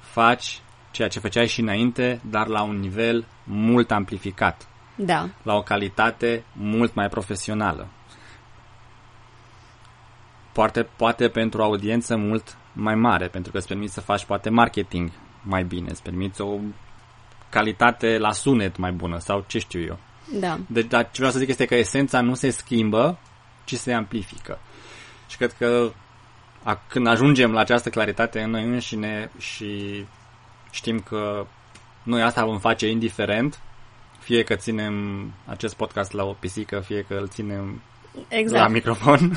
Faci 0.00 0.60
ceea 0.90 1.08
ce 1.08 1.20
făceai 1.20 1.46
și 1.46 1.60
înainte, 1.60 2.20
dar 2.30 2.46
la 2.46 2.62
un 2.62 2.78
nivel 2.78 3.26
mult 3.44 3.90
amplificat, 3.90 4.68
Da. 4.96 5.28
la 5.42 5.54
o 5.54 5.62
calitate 5.62 6.44
mult 6.52 6.94
mai 6.94 7.08
profesională. 7.08 7.88
Poate, 10.52 10.82
poate 10.82 11.28
pentru 11.28 11.60
o 11.60 11.64
audiență 11.64 12.16
mult 12.16 12.56
mai 12.78 12.94
mare, 12.94 13.28
pentru 13.28 13.52
că 13.52 13.58
îți 13.58 13.66
permiți 13.66 13.94
să 13.94 14.00
faci 14.00 14.24
poate 14.24 14.50
marketing 14.50 15.10
mai 15.42 15.64
bine, 15.64 15.90
îți 15.90 16.02
permiți 16.02 16.40
o 16.40 16.58
calitate 17.48 18.18
la 18.18 18.32
sunet 18.32 18.76
mai 18.76 18.92
bună 18.92 19.18
sau 19.18 19.44
ce 19.46 19.58
știu 19.58 19.80
eu. 19.80 19.98
Da. 20.40 20.58
Deci, 20.66 20.86
dar 20.86 21.02
ce 21.02 21.16
vreau 21.16 21.30
să 21.30 21.38
zic 21.38 21.48
este 21.48 21.64
că 21.64 21.74
esența 21.74 22.20
nu 22.20 22.34
se 22.34 22.50
schimbă, 22.50 23.18
ci 23.64 23.74
se 23.74 23.92
amplifică. 23.92 24.58
Și 25.26 25.36
cred 25.36 25.52
că 25.52 25.92
a, 26.62 26.80
când 26.88 27.06
ajungem 27.06 27.52
la 27.52 27.60
această 27.60 27.88
claritate 27.90 28.40
în 28.40 28.50
noi 28.50 28.64
înșine 28.64 29.30
și 29.38 30.04
știm 30.70 31.00
că 31.00 31.46
noi 32.02 32.22
asta 32.22 32.44
vom 32.44 32.58
face 32.58 32.88
indiferent, 32.88 33.60
fie 34.18 34.42
că 34.42 34.54
ținem 34.54 35.24
acest 35.46 35.74
podcast 35.74 36.12
la 36.12 36.24
o 36.24 36.32
pisică, 36.32 36.80
fie 36.80 37.02
că 37.08 37.14
îl 37.14 37.28
ținem 37.28 37.82
Exact. 38.28 38.62
la 38.62 38.68
microfon, 38.68 39.36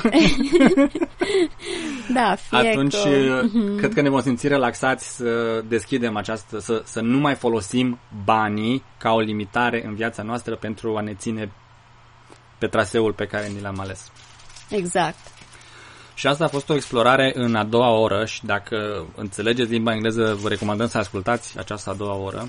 Da, 2.14 2.34
fie 2.34 2.58
atunci 2.58 2.96
că... 2.96 3.08
uh, 3.08 3.76
cred 3.76 3.94
că 3.94 4.00
ne 4.00 4.08
vom 4.08 4.20
simți 4.20 4.48
relaxați 4.48 5.16
să 5.16 5.62
deschidem 5.68 6.16
această, 6.16 6.58
să, 6.58 6.82
să 6.84 7.00
nu 7.00 7.18
mai 7.18 7.34
folosim 7.34 7.98
banii 8.24 8.84
ca 8.98 9.12
o 9.12 9.20
limitare 9.20 9.86
în 9.86 9.94
viața 9.94 10.22
noastră 10.22 10.56
pentru 10.56 10.96
a 10.96 11.00
ne 11.00 11.14
ține 11.14 11.52
pe 12.58 12.66
traseul 12.66 13.12
pe 13.12 13.26
care 13.26 13.48
ni 13.48 13.60
l-am 13.60 13.80
ales. 13.80 14.10
Exact. 14.68 15.18
Și 16.14 16.26
asta 16.26 16.44
a 16.44 16.48
fost 16.48 16.68
o 16.68 16.74
explorare 16.74 17.32
în 17.34 17.54
a 17.54 17.64
doua 17.64 17.90
oră 17.90 18.24
și 18.24 18.44
dacă 18.44 19.06
înțelegeți 19.16 19.70
limba 19.70 19.92
engleză, 19.92 20.34
vă 20.40 20.48
recomandăm 20.48 20.88
să 20.88 20.98
ascultați 20.98 21.58
această 21.58 21.90
a 21.90 21.94
doua 21.94 22.14
oră. 22.14 22.46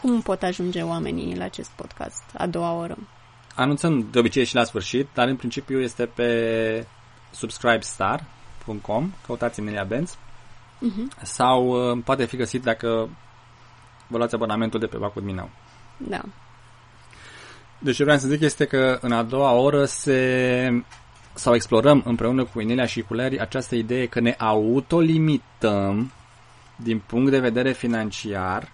Cum 0.00 0.20
pot 0.22 0.42
ajunge 0.42 0.82
oamenii 0.82 1.36
la 1.36 1.44
acest 1.44 1.70
podcast 1.70 2.22
a 2.36 2.46
doua 2.46 2.72
oră? 2.72 2.98
Anunțăm 3.54 4.08
de 4.10 4.18
obicei 4.18 4.44
și 4.44 4.54
la 4.54 4.64
sfârșit, 4.64 5.08
dar 5.14 5.28
în 5.28 5.36
principiu 5.36 5.80
este 5.80 6.06
pe 6.06 6.86
subscribestar.com, 7.30 9.12
căutați 9.26 9.60
Emilia 9.60 9.84
Benz, 9.84 10.16
sau 11.22 11.66
uh, 11.66 12.02
poate 12.04 12.24
fi 12.24 12.36
găsit 12.36 12.62
dacă 12.62 13.08
vă 14.06 14.16
luați 14.16 14.34
abonamentul 14.34 14.80
de 14.80 14.86
pe 14.86 14.96
Bacul 14.96 15.22
Minau. 15.22 15.50
Da. 15.96 16.20
Deci 17.78 17.96
ce 17.96 18.02
vreau 18.02 18.18
să 18.18 18.28
zic 18.28 18.40
este 18.40 18.64
că 18.64 18.98
în 19.00 19.12
a 19.12 19.22
doua 19.22 19.52
oră 19.52 19.84
se 19.84 20.84
sau 21.34 21.54
explorăm 21.54 22.02
împreună 22.04 22.44
cu 22.44 22.60
Inelia 22.60 22.86
și 22.86 23.02
cu 23.02 23.14
Larry 23.14 23.40
această 23.40 23.74
idee 23.74 24.06
că 24.06 24.20
ne 24.20 24.34
autolimităm 24.38 26.12
din 26.76 27.02
punct 27.06 27.30
de 27.30 27.38
vedere 27.38 27.72
financiar 27.72 28.68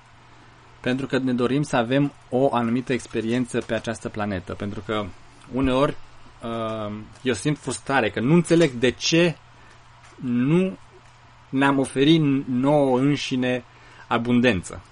pentru 0.81 1.07
că 1.07 1.19
ne 1.19 1.33
dorim 1.33 1.63
să 1.63 1.77
avem 1.77 2.13
o 2.31 2.55
anumită 2.55 2.93
experiență 2.93 3.61
pe 3.61 3.75
această 3.75 4.09
planetă. 4.09 4.55
Pentru 4.55 4.83
că 4.87 5.05
uneori 5.53 5.97
uh, 6.43 6.93
eu 7.23 7.35
simt 7.35 7.59
frustrare 7.59 8.11
că 8.11 8.21
nu 8.21 8.35
înțeleg 8.35 8.71
de 8.71 8.91
ce 8.91 9.37
nu 10.21 10.77
ne-am 11.49 11.79
oferit 11.79 12.23
nouă 12.47 12.99
înșine 12.99 13.65
abundență. 14.09 14.83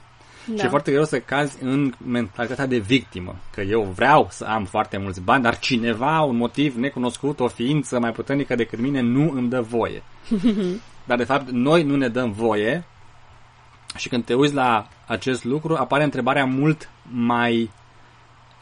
Da. 0.47 0.57
Și 0.57 0.65
e 0.65 0.69
foarte 0.69 0.91
greu 0.91 1.05
să 1.05 1.21
cazi 1.21 1.57
în 1.63 1.93
mentalitatea 2.07 2.67
de 2.67 2.79
victimă. 2.79 3.37
Că 3.51 3.61
eu 3.61 3.83
vreau 3.83 4.29
să 4.31 4.45
am 4.45 4.65
foarte 4.65 4.97
mulți 4.97 5.21
bani, 5.21 5.43
dar 5.43 5.59
cineva, 5.59 6.21
un 6.21 6.37
motiv 6.37 6.77
necunoscut, 6.77 7.41
o 7.41 7.49
ființă 7.49 7.99
mai 7.99 8.13
puternică 8.13 8.55
decât 8.55 8.79
mine, 8.79 9.01
nu 9.01 9.33
îmi 9.35 9.49
dă 9.49 9.61
voie. 9.61 10.03
dar 11.07 11.17
de 11.17 11.25
fapt 11.25 11.51
noi 11.51 11.83
nu 11.83 11.97
ne 11.97 12.09
dăm 12.09 12.33
voie 12.33 12.85
și 13.97 14.09
când 14.09 14.25
te 14.25 14.35
uiți 14.35 14.55
la 14.55 14.89
acest 15.07 15.45
lucru, 15.45 15.77
apare 15.77 16.05
întrebarea 16.05 16.45
mult 16.45 16.89
mai 17.03 17.71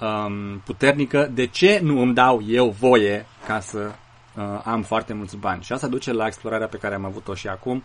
um, 0.00 0.58
puternică 0.64 1.30
de 1.32 1.46
ce 1.46 1.80
nu 1.82 2.00
îmi 2.00 2.14
dau 2.14 2.42
eu 2.46 2.68
voie 2.68 3.26
ca 3.46 3.60
să 3.60 3.92
uh, 4.34 4.60
am 4.64 4.82
foarte 4.82 5.12
mulți 5.12 5.36
bani. 5.36 5.62
Și 5.62 5.72
asta 5.72 5.86
duce 5.86 6.12
la 6.12 6.26
explorarea 6.26 6.66
pe 6.66 6.76
care 6.76 6.94
am 6.94 7.04
avut-o 7.04 7.34
și 7.34 7.48
acum, 7.48 7.82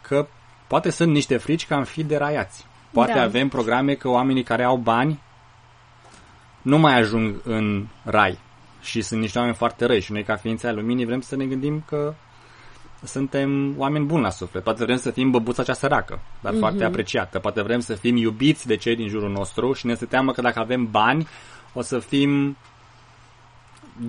că 0.00 0.26
poate 0.66 0.90
sunt 0.90 1.12
niște 1.12 1.36
frici 1.36 1.66
că 1.66 1.74
am 1.74 1.84
fi 1.84 2.04
deraiați. 2.04 2.66
Poate 2.90 3.12
Da. 3.12 3.22
avem 3.22 3.48
programe 3.48 3.94
că 3.94 4.08
oamenii 4.08 4.42
care 4.42 4.62
au 4.62 4.76
bani 4.76 5.20
nu 6.62 6.78
mai 6.78 6.98
ajung 6.98 7.40
în 7.44 7.86
rai 8.02 8.38
și 8.80 9.00
sunt 9.02 9.20
niște 9.20 9.38
oameni 9.38 9.56
foarte 9.56 9.84
răi 9.84 10.00
și 10.00 10.12
noi 10.12 10.22
ca 10.22 10.36
ființe 10.36 10.66
ale 10.66 10.80
luminii 10.80 11.04
vrem 11.04 11.20
să 11.20 11.36
ne 11.36 11.44
gândim 11.44 11.82
că 11.86 12.14
suntem 13.04 13.74
oameni 13.78 14.04
buni 14.04 14.22
la 14.22 14.30
suflet. 14.30 14.62
Poate 14.62 14.84
vrem 14.84 14.96
să 14.96 15.10
fim 15.10 15.30
băbuța 15.30 15.62
cea 15.62 15.72
săracă, 15.72 16.20
dar 16.40 16.54
mm-hmm. 16.54 16.58
foarte 16.58 16.84
apreciată. 16.84 17.38
Poate 17.38 17.62
vrem 17.62 17.80
să 17.80 17.94
fim 17.94 18.16
iubiți 18.16 18.66
de 18.66 18.76
cei 18.76 18.96
din 18.96 19.08
jurul 19.08 19.30
nostru 19.30 19.72
și 19.72 19.86
ne 19.86 19.92
este 19.92 20.06
teamă 20.06 20.32
că 20.32 20.40
dacă 20.40 20.58
avem 20.58 20.90
bani 20.90 21.26
o 21.72 21.82
să 21.82 21.98
fim 21.98 22.56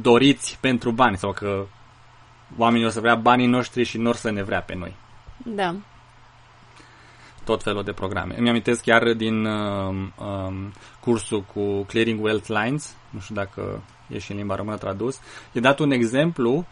doriți 0.01 0.57
pentru 0.61 0.91
bani 0.91 1.17
sau 1.17 1.31
că 1.31 1.65
oamenii 2.57 2.85
o 2.85 2.89
să 2.89 2.99
vrea 2.99 3.15
banii 3.15 3.47
noștri 3.47 3.83
și 3.83 3.97
nu 3.97 4.09
or 4.09 4.15
să 4.15 4.31
ne 4.31 4.43
vrea 4.43 4.61
pe 4.61 4.75
noi. 4.75 4.95
Da. 5.37 5.75
Tot 7.43 7.63
felul 7.63 7.83
de 7.83 7.91
programe. 7.91 8.35
Îmi 8.37 8.49
amintesc 8.49 8.81
chiar 8.81 9.13
din 9.13 9.45
um, 9.45 10.13
um, 10.17 10.73
cursul 10.99 11.41
cu 11.41 11.83
Clearing 11.83 12.23
Wealth 12.23 12.47
Lines, 12.47 12.95
nu 13.09 13.19
știu 13.19 13.35
dacă 13.35 13.81
e 14.07 14.17
și 14.17 14.31
în 14.31 14.37
limba 14.37 14.55
română 14.55 14.77
tradus, 14.77 15.19
e 15.51 15.59
dat 15.59 15.79
un 15.79 15.91
exemplu 15.91 16.65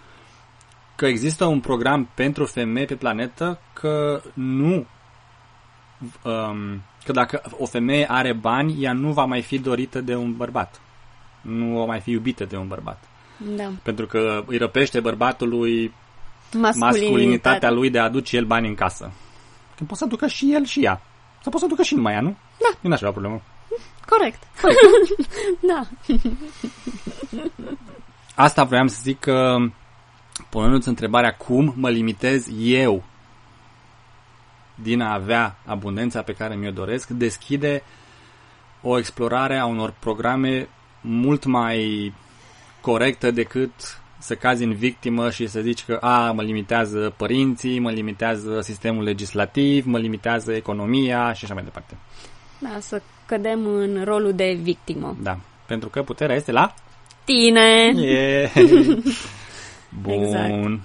că 0.95 1.05
există 1.05 1.45
un 1.45 1.59
program 1.59 2.09
pentru 2.13 2.45
femei 2.45 2.85
pe 2.85 2.95
planetă 2.95 3.59
că 3.73 4.21
nu 4.33 4.85
um, 6.23 6.81
că 7.05 7.11
dacă 7.11 7.41
o 7.57 7.65
femeie 7.65 8.11
are 8.11 8.33
bani, 8.33 8.83
ea 8.83 8.93
nu 8.93 9.11
va 9.11 9.25
mai 9.25 9.41
fi 9.41 9.59
dorită 9.59 10.01
de 10.01 10.15
un 10.15 10.35
bărbat. 10.35 10.81
Nu 11.41 11.77
va 11.77 11.85
mai 11.85 11.99
fi 11.99 12.11
iubită 12.11 12.45
de 12.45 12.55
un 12.57 12.67
bărbat. 12.67 13.03
Da. 13.37 13.71
Pentru 13.83 14.05
că 14.05 14.43
îi 14.47 14.57
răpește 14.57 14.99
bărbatului 14.99 15.93
Masculinitatea. 16.53 16.87
masculinitatea 16.87 17.71
lui 17.71 17.89
de 17.89 17.99
a 17.99 18.03
aduce 18.03 18.35
el 18.35 18.45
bani 18.45 18.67
în 18.67 18.75
casă. 18.75 19.11
Când 19.75 19.89
poate 19.89 19.95
să 19.95 20.03
aducă 20.03 20.27
și 20.27 20.53
el 20.53 20.65
și 20.65 20.83
ea. 20.83 21.01
Sau 21.41 21.51
poate 21.51 21.59
să 21.59 21.65
aducă 21.65 21.83
și 21.83 21.95
numai 21.95 22.13
ea, 22.13 22.21
nu? 22.21 22.35
Da. 22.59 22.77
Nu 22.81 22.89
n-aș 22.89 22.99
avea 22.99 23.11
problemă. 23.11 23.41
Corect. 24.05 24.43
da. 25.71 25.87
Asta 28.35 28.63
vreau 28.63 28.87
să 28.87 28.99
zic 29.01 29.19
că, 29.19 29.57
punându-ți 30.53 30.87
întrebarea 30.87 31.33
cum 31.33 31.73
mă 31.77 31.89
limitez 31.89 32.47
eu 32.59 33.03
din 34.75 35.01
a 35.01 35.13
avea 35.13 35.55
abundența 35.65 36.21
pe 36.21 36.33
care 36.33 36.55
mi-o 36.55 36.71
doresc, 36.71 37.07
deschide 37.09 37.83
o 38.81 38.97
explorare 38.97 39.57
a 39.57 39.65
unor 39.65 39.93
programe 39.99 40.67
mult 41.01 41.45
mai 41.45 42.13
corectă 42.81 43.31
decât 43.31 43.71
să 44.19 44.35
cazi 44.35 44.63
în 44.63 44.73
victimă 44.73 45.29
și 45.29 45.47
să 45.47 45.59
zici 45.59 45.85
că 45.85 45.97
a, 46.01 46.31
mă 46.31 46.41
limitează 46.41 47.13
părinții, 47.17 47.79
mă 47.79 47.91
limitează 47.91 48.61
sistemul 48.61 49.03
legislativ, 49.03 49.85
mă 49.85 49.97
limitează 49.97 50.53
economia 50.53 51.33
și 51.33 51.45
așa 51.45 51.53
mai 51.53 51.63
departe. 51.63 51.97
Da, 52.59 52.79
să 52.79 53.01
cădem 53.25 53.65
în 53.65 54.03
rolul 54.03 54.33
de 54.33 54.57
victimă. 54.61 55.17
Da, 55.21 55.39
pentru 55.65 55.89
că 55.89 56.03
puterea 56.03 56.35
este 56.35 56.51
la 56.51 56.73
Tine! 57.23 57.93
Yeah. 57.95 58.51
Bun. 60.01 60.13
Exact. 60.13 60.79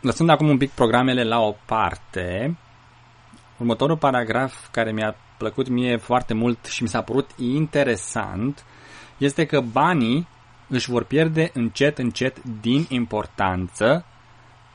Lăsând 0.00 0.28
acum 0.28 0.48
un 0.48 0.56
pic 0.56 0.70
programele 0.70 1.24
la 1.24 1.40
o 1.40 1.54
parte, 1.66 2.56
următorul 3.56 3.96
paragraf 3.96 4.68
care 4.70 4.92
mi-a 4.92 5.16
plăcut 5.38 5.68
mie 5.68 5.96
foarte 5.96 6.34
mult 6.34 6.64
și 6.64 6.82
mi 6.82 6.88
s-a 6.88 7.02
părut 7.02 7.30
interesant 7.36 8.64
este 9.16 9.44
că 9.44 9.60
banii 9.60 10.28
își 10.68 10.90
vor 10.90 11.04
pierde 11.04 11.50
încet 11.54 11.98
încet 11.98 12.42
din 12.42 12.86
importanță 12.88 14.04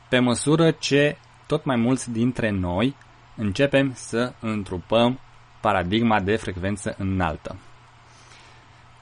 pe 0.10 0.20
măsură 0.20 0.72
ce 0.72 1.18
tot 1.48 1.66
mai 1.66 1.76
mulți 1.76 2.12
dintre 2.12 2.50
noi 2.50 2.96
începem 3.36 3.92
să 3.96 4.34
întrupăm 4.40 5.20
paradigma 5.62 6.20
de 6.20 6.36
frecvență 6.36 6.96
înaltă. 6.98 7.56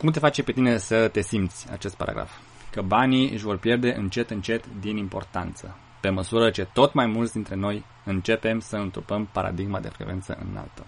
Cum 0.02 0.12
te 0.12 0.20
face 0.20 0.44
pe 0.44 0.52
tine 0.52 0.78
să 0.78 1.08
te 1.08 1.22
simți 1.22 1.68
acest 1.72 1.96
paragraf? 1.96 2.32
Că 2.72 2.82
banii 2.82 3.32
își 3.32 3.44
vor 3.44 3.58
pierde 3.58 3.96
încet 3.98 4.30
încet 4.30 4.64
din 4.80 4.98
importanță, 4.98 5.78
pe 6.00 6.10
măsură 6.10 6.50
ce 6.50 6.68
tot 6.74 6.94
mai 6.94 7.06
mulți 7.06 7.34
dintre 7.34 7.56
noi 7.56 7.86
începem 8.06 8.60
să 8.60 8.76
întrupăm 8.76 9.30
paradigma 9.32 9.80
de 9.80 9.90
frecvență 9.90 10.38
înaltă. 10.50 10.86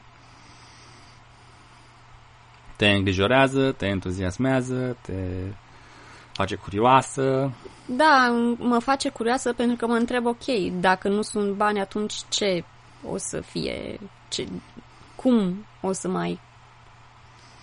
Te 2.76 2.89
îngrijorează, 2.89 3.71
te 3.71 3.86
entuziasmează, 3.86 4.97
te 5.02 5.13
face 6.32 6.56
curioasă. 6.56 7.52
Da, 7.86 8.36
mă 8.58 8.80
face 8.80 9.10
curioasă 9.10 9.54
pentru 9.54 9.76
că 9.76 9.88
mă 9.88 9.95
întreb, 9.95 10.26
ok, 10.26 10.45
dacă 10.80 11.08
nu 11.08 11.21
sunt 11.21 11.54
bani, 11.54 11.80
atunci 11.80 12.13
ce 12.30 12.63
o 13.10 13.17
să 13.17 13.41
fie, 13.41 13.99
ce, 14.30 14.47
cum 15.15 15.65
o 15.82 15.91
să 15.91 16.08
mai 16.08 16.39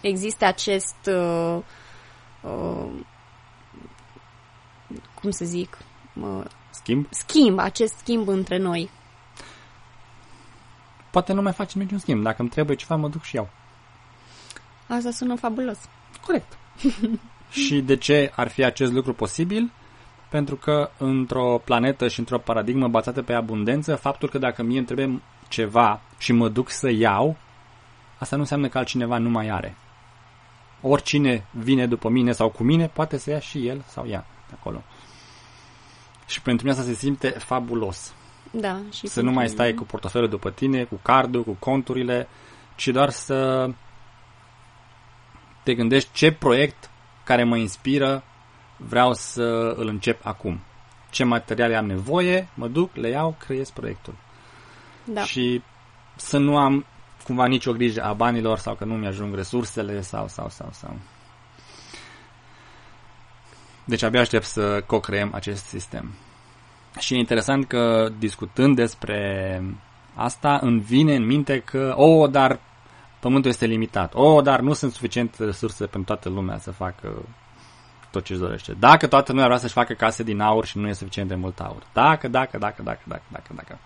existe 0.01 0.45
acest, 0.45 0.97
uh, 1.07 1.59
uh, 2.41 2.91
cum 5.21 5.31
să 5.31 5.45
zic, 5.45 5.79
uh, 6.21 6.45
Schimb? 6.71 7.07
schimb, 7.11 7.59
acest 7.59 7.95
schimb 7.99 8.29
între 8.29 8.57
noi. 8.57 8.91
Poate 11.11 11.33
nu 11.33 11.43
mai 11.43 11.53
facem 11.53 11.81
niciun 11.81 11.99
schimb. 11.99 12.23
Dacă 12.23 12.37
îmi 12.39 12.51
trebuie 12.51 12.77
ceva, 12.77 12.97
mă 12.97 13.09
duc 13.09 13.23
și 13.23 13.35
iau. 13.35 13.49
Asta 14.87 15.11
sună 15.11 15.35
fabulos. 15.35 15.79
Corect. 16.27 16.59
și 17.51 17.81
de 17.81 17.97
ce 17.97 18.33
ar 18.37 18.49
fi 18.49 18.65
acest 18.65 18.93
lucru 18.93 19.13
posibil? 19.13 19.71
Pentru 20.29 20.57
că 20.57 20.91
într-o 20.99 21.61
planetă 21.65 22.09
și 22.09 22.19
într-o 22.19 22.39
paradigmă 22.39 22.89
bazată 22.89 23.23
pe 23.23 23.33
abundență, 23.33 23.97
faptul 23.97 24.29
că 24.29 24.39
dacă 24.39 24.63
mie 24.63 24.77
îmi 24.77 24.87
trebuie 24.87 25.23
ceva 25.49 26.01
și 26.19 26.33
mă 26.33 26.49
duc 26.49 26.71
să 26.71 26.91
iau, 26.91 27.37
asta 28.19 28.37
nu 28.37 28.43
înseamnă 28.43 28.69
că 28.69 28.79
altcineva 28.79 29.19
nu 29.19 29.31
mai 29.31 29.49
are. 29.49 29.77
Oricine 30.83 31.47
vine 31.51 31.87
după 31.87 32.09
mine 32.09 32.33
sau 32.33 32.49
cu 32.49 32.63
mine, 32.63 32.87
poate 32.87 33.19
să 33.19 33.31
ia 33.31 33.39
și 33.39 33.67
el 33.67 33.85
sau 33.87 34.07
ea 34.07 34.27
de 34.49 34.55
acolo. 34.59 34.83
Și 36.27 36.43
pentru 36.43 36.67
mine 36.67 36.79
asta 36.79 36.91
se 36.91 36.97
simte 36.99 37.29
fabulos. 37.29 38.15
Da, 38.51 38.81
și 38.93 39.07
Să 39.07 39.21
nu 39.21 39.31
mai 39.31 39.49
stai 39.49 39.75
cu 39.75 39.85
portofelul 39.85 40.29
după 40.29 40.51
tine, 40.51 40.85
cu 40.85 40.99
cardul, 41.03 41.43
cu 41.43 41.57
conturile, 41.59 42.29
ci 42.77 42.89
doar 42.89 43.11
să 43.11 43.71
te 45.63 45.75
gândești 45.75 46.09
ce 46.13 46.33
proiect 46.33 46.91
care 47.25 47.45
mă 47.45 47.57
inspiră 47.57 48.23
vreau 48.77 49.13
să 49.13 49.75
îl 49.77 49.87
încep 49.87 50.27
acum. 50.27 50.61
Ce 51.11 51.25
materiale 51.25 51.77
am 51.77 51.87
nevoie, 51.87 52.49
mă 52.55 52.69
duc, 52.69 52.95
le 52.95 53.09
iau, 53.09 53.37
creez 53.39 53.71
proiectul. 53.71 54.15
Da. 55.05 55.23
Și 55.25 55.63
să 56.17 56.39
nu 56.39 56.57
am 56.57 56.87
cumva 57.25 57.47
nicio 57.47 57.73
grijă 57.73 58.03
a 58.03 58.13
banilor 58.13 58.59
sau 58.59 58.75
că 58.75 58.85
nu 58.85 58.95
mi-ajung 58.95 59.35
resursele 59.35 60.01
sau, 60.01 60.29
sau, 60.29 60.49
sau, 60.49 60.69
sau. 60.73 60.97
Deci 63.85 64.03
abia 64.03 64.21
aștept 64.21 64.45
să 64.45 64.83
co-creăm 64.87 65.31
acest 65.35 65.65
sistem. 65.65 66.15
Și 66.99 67.15
e 67.15 67.19
interesant 67.19 67.67
că 67.67 68.09
discutând 68.19 68.77
despre 68.77 69.63
asta 70.15 70.59
îmi 70.63 70.81
vine 70.81 71.15
în 71.15 71.27
minte 71.27 71.59
că, 71.61 71.95
oh, 71.97 72.31
dar 72.31 72.61
pământul 73.21 73.51
este 73.51 73.67
limitat. 73.67 74.15
Oh, 74.15 74.43
dar 74.43 74.61
nu 74.61 74.73
sunt 74.73 74.93
suficiente 74.93 75.45
resurse 75.45 75.87
pentru 75.87 76.15
toată 76.15 76.29
lumea 76.29 76.59
să 76.59 76.71
facă 76.71 77.25
tot 78.11 78.25
ce 78.25 78.33
își 78.33 78.43
dorește. 78.43 78.73
Dacă 78.73 79.07
toată 79.07 79.33
lumea 79.33 79.47
vrea 79.47 79.59
să-și 79.59 79.73
facă 79.73 79.93
case 79.93 80.23
din 80.23 80.41
aur 80.41 80.67
și 80.67 80.79
nu 80.79 80.89
e 80.89 80.93
suficient 80.93 81.29
de 81.29 81.35
mult 81.35 81.61
aur. 81.61 81.83
Dacă, 81.93 82.29
dacă, 82.29 82.59
dacă, 82.59 82.83
dacă, 82.83 83.03
dacă, 83.05 83.23
dacă, 83.29 83.53
dacă. 83.55 83.79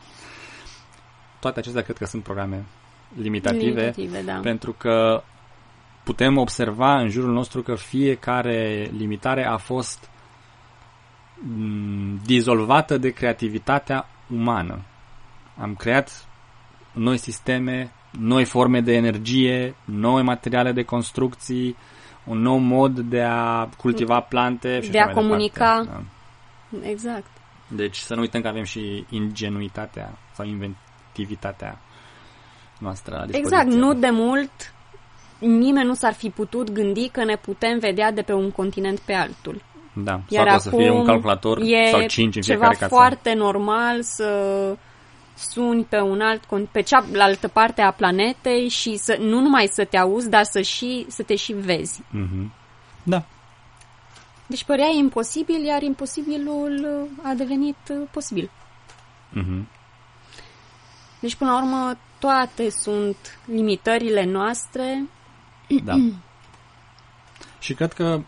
Toate 1.40 1.58
acestea 1.58 1.82
cred 1.82 1.96
că 1.96 2.06
sunt 2.06 2.22
programe 2.22 2.64
limitative, 3.20 3.64
Limitative, 3.64 4.22
da. 4.22 4.38
pentru 4.42 4.72
că 4.72 5.22
putem 6.04 6.36
observa 6.36 6.98
în 7.00 7.08
jurul 7.08 7.32
nostru 7.32 7.62
că 7.62 7.74
fiecare 7.74 8.90
limitare 8.96 9.46
a 9.46 9.56
fost 9.56 10.10
m, 11.40 12.20
dizolvată 12.24 12.98
de 12.98 13.10
creativitatea 13.10 14.08
umană. 14.30 14.80
Am 15.60 15.74
creat 15.74 16.26
noi 16.92 17.16
sisteme, 17.16 17.92
noi 18.10 18.44
forme 18.44 18.80
de 18.80 18.92
energie, 18.92 19.74
noi 19.84 20.22
materiale 20.22 20.72
de 20.72 20.82
construcții, 20.82 21.76
un 22.24 22.38
nou 22.38 22.56
mod 22.56 22.98
de 22.98 23.22
a 23.22 23.68
cultiva 23.76 24.20
plante 24.20 24.80
și 24.80 24.90
De 24.90 24.98
așa 24.98 25.10
a 25.10 25.12
mai 25.12 25.22
comunica. 25.22 25.80
Departe. 25.82 26.04
Da. 26.68 26.88
Exact. 26.88 27.30
Deci 27.68 27.96
să 27.96 28.14
nu 28.14 28.20
uităm 28.20 28.40
că 28.40 28.48
avem 28.48 28.64
și 28.64 29.04
ingenuitatea 29.08 30.18
sau 30.32 30.46
inventivitatea 30.46 31.78
noastră 32.78 33.16
la 33.16 33.26
dispoziție. 33.26 33.58
Exact, 33.58 33.76
nu 33.80 33.94
de 33.94 34.10
mult 34.10 34.50
nimeni 35.38 35.86
nu 35.86 35.94
s-ar 35.94 36.12
fi 36.12 36.30
putut 36.30 36.70
gândi 36.70 37.08
că 37.08 37.24
ne 37.24 37.36
putem 37.36 37.78
vedea 37.78 38.12
de 38.12 38.22
pe 38.22 38.32
un 38.32 38.50
continent 38.50 38.98
pe 38.98 39.12
altul. 39.12 39.62
Da, 39.92 40.20
Iar 40.28 40.44
sau 40.44 40.44
că 40.44 40.54
o 40.54 40.58
să 40.58 40.70
fie 40.70 40.88
acum 40.88 40.98
un 40.98 41.06
calculator 41.06 41.58
e 41.60 41.86
sau 41.90 42.06
cinci 42.06 42.36
în 42.36 42.42
ceva 42.42 42.58
fiecare 42.58 42.76
casă. 42.78 42.94
foarte 42.94 43.34
normal 43.34 44.02
să 44.02 44.28
suni 45.36 45.84
pe 45.84 46.00
un 46.00 46.20
alt 46.20 46.44
con- 46.44 46.70
pe 46.72 46.80
cealaltă 46.80 47.48
parte 47.48 47.82
a 47.82 47.90
planetei 47.90 48.68
și 48.68 48.96
să 48.96 49.16
nu 49.20 49.40
numai 49.40 49.66
să 49.66 49.84
te 49.84 49.96
auzi, 49.96 50.28
dar 50.28 50.42
să 50.44 50.60
și 50.60 51.06
să 51.08 51.22
te 51.22 51.36
și 51.36 51.52
vezi. 51.52 52.02
Mhm. 52.10 52.52
Da, 53.02 53.24
Deci 54.46 54.64
părea 54.64 54.88
imposibil, 54.98 55.64
iar 55.64 55.82
imposibilul 55.82 56.86
uh, 57.02 57.28
a 57.30 57.34
devenit 57.34 57.76
uh, 57.90 58.08
posibil. 58.10 58.50
Mhm. 59.30 59.68
Deci 61.20 61.34
până 61.34 61.50
la 61.50 61.56
urmă 61.56 61.96
toate 62.18 62.70
sunt 62.70 63.16
limitările 63.46 64.24
noastre. 64.24 65.08
da. 65.84 65.94
și 67.58 67.74
cred 67.74 67.92
că 67.92 68.20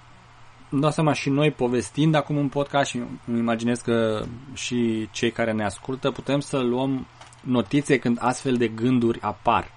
îmi 0.70 0.80
dau 0.80 0.90
seama 0.90 1.12
și 1.12 1.28
noi 1.28 1.50
povestind 1.50 2.14
acum 2.14 2.36
un 2.36 2.48
podcast 2.48 2.90
și 2.90 2.96
îmi 3.26 3.38
imaginez 3.38 3.80
că 3.80 4.24
și 4.54 5.08
cei 5.12 5.30
care 5.30 5.52
ne 5.52 5.64
ascultă 5.64 6.10
putem 6.10 6.40
să 6.40 6.58
luăm 6.58 7.06
notițe 7.40 7.98
când 7.98 8.18
astfel 8.20 8.56
de 8.56 8.68
gânduri 8.68 9.20
apar. 9.20 9.74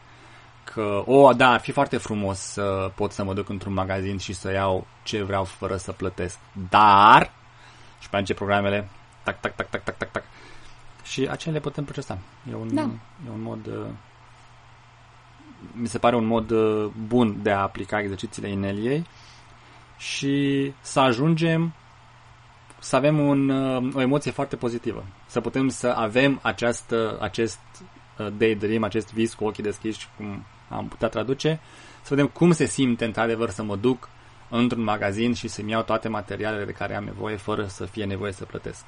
Că, 0.64 1.04
o, 1.06 1.34
da, 1.34 1.50
ar 1.50 1.60
fi 1.60 1.72
foarte 1.72 1.98
frumos 1.98 2.40
să 2.40 2.92
pot 2.96 3.12
să 3.12 3.24
mă 3.24 3.34
duc 3.34 3.50
într-un 3.50 3.74
magazin 3.74 4.18
și 4.18 4.34
să 4.34 4.52
iau 4.52 4.88
ce 5.04 5.24
vreau 5.24 5.44
fără 5.44 5.78
să 5.78 5.92
plătesc. 5.92 6.38
Dar, 6.70 7.32
și 8.00 8.10
pe 8.10 8.18
încep 8.18 8.36
programele, 8.36 8.90
tac, 9.24 9.40
tac, 9.40 9.56
tac, 9.56 9.70
tac, 9.70 9.84
tac, 9.84 9.98
tac, 9.98 10.12
tac. 10.12 10.24
Și 11.10 11.28
acele 11.30 11.54
le 11.54 11.60
putem 11.60 11.84
procesa. 11.84 12.18
E 12.52 12.56
un, 12.56 12.74
Da. 12.74 12.82
e 13.28 13.30
un 13.34 13.42
mod... 13.42 13.66
uh, 13.68 13.86
Mi 15.74 15.88
se 15.88 15.98
pare 15.98 16.16
un 16.16 16.26
mod 16.26 16.50
uh, 16.50 16.92
bun 17.08 17.40
de 17.42 17.52
a 17.52 17.62
aplica 17.62 18.00
exercițiile 18.00 18.50
ineliei 18.50 19.06
și 19.98 20.74
să 20.82 21.00
ajungem 21.00 21.74
să 22.80 22.96
avem 22.96 23.20
un, 23.20 23.50
uh, 23.50 23.94
o 23.96 24.02
emoție 24.02 24.32
foarte 24.32 24.56
pozitivă. 24.56 25.06
Să 25.26 25.42
putem 25.42 25.68
să 25.68 25.88
avem 25.88 26.40
această, 26.42 27.18
acest 27.22 27.60
uh, 28.18 28.28
daydream, 28.38 28.84
acest 28.84 29.14
vis 29.14 29.34
cu 29.34 29.46
ochii 29.46 29.64
deschiși, 29.64 30.08
cum 30.18 30.46
am 30.70 30.88
putea 30.88 31.08
traduce, 31.08 31.60
să 32.02 32.08
vedem 32.10 32.28
cum 32.28 32.52
se 32.52 32.66
simte 32.66 33.06
într-adevăr 33.06 33.50
să 33.50 33.64
mă 33.64 33.76
duc 33.76 34.10
într-un 34.50 34.84
magazin 34.84 35.34
și 35.34 35.48
să-mi 35.48 35.72
iau 35.72 35.82
toate 35.84 36.08
materialele 36.08 36.66
de 36.66 36.72
care 36.72 36.96
am 36.96 37.04
nevoie 37.04 37.36
fără 37.36 37.66
să 37.68 37.86
fie 37.86 38.06
nevoie 38.06 38.32
să 38.32 38.46
plătesc. 38.46 38.86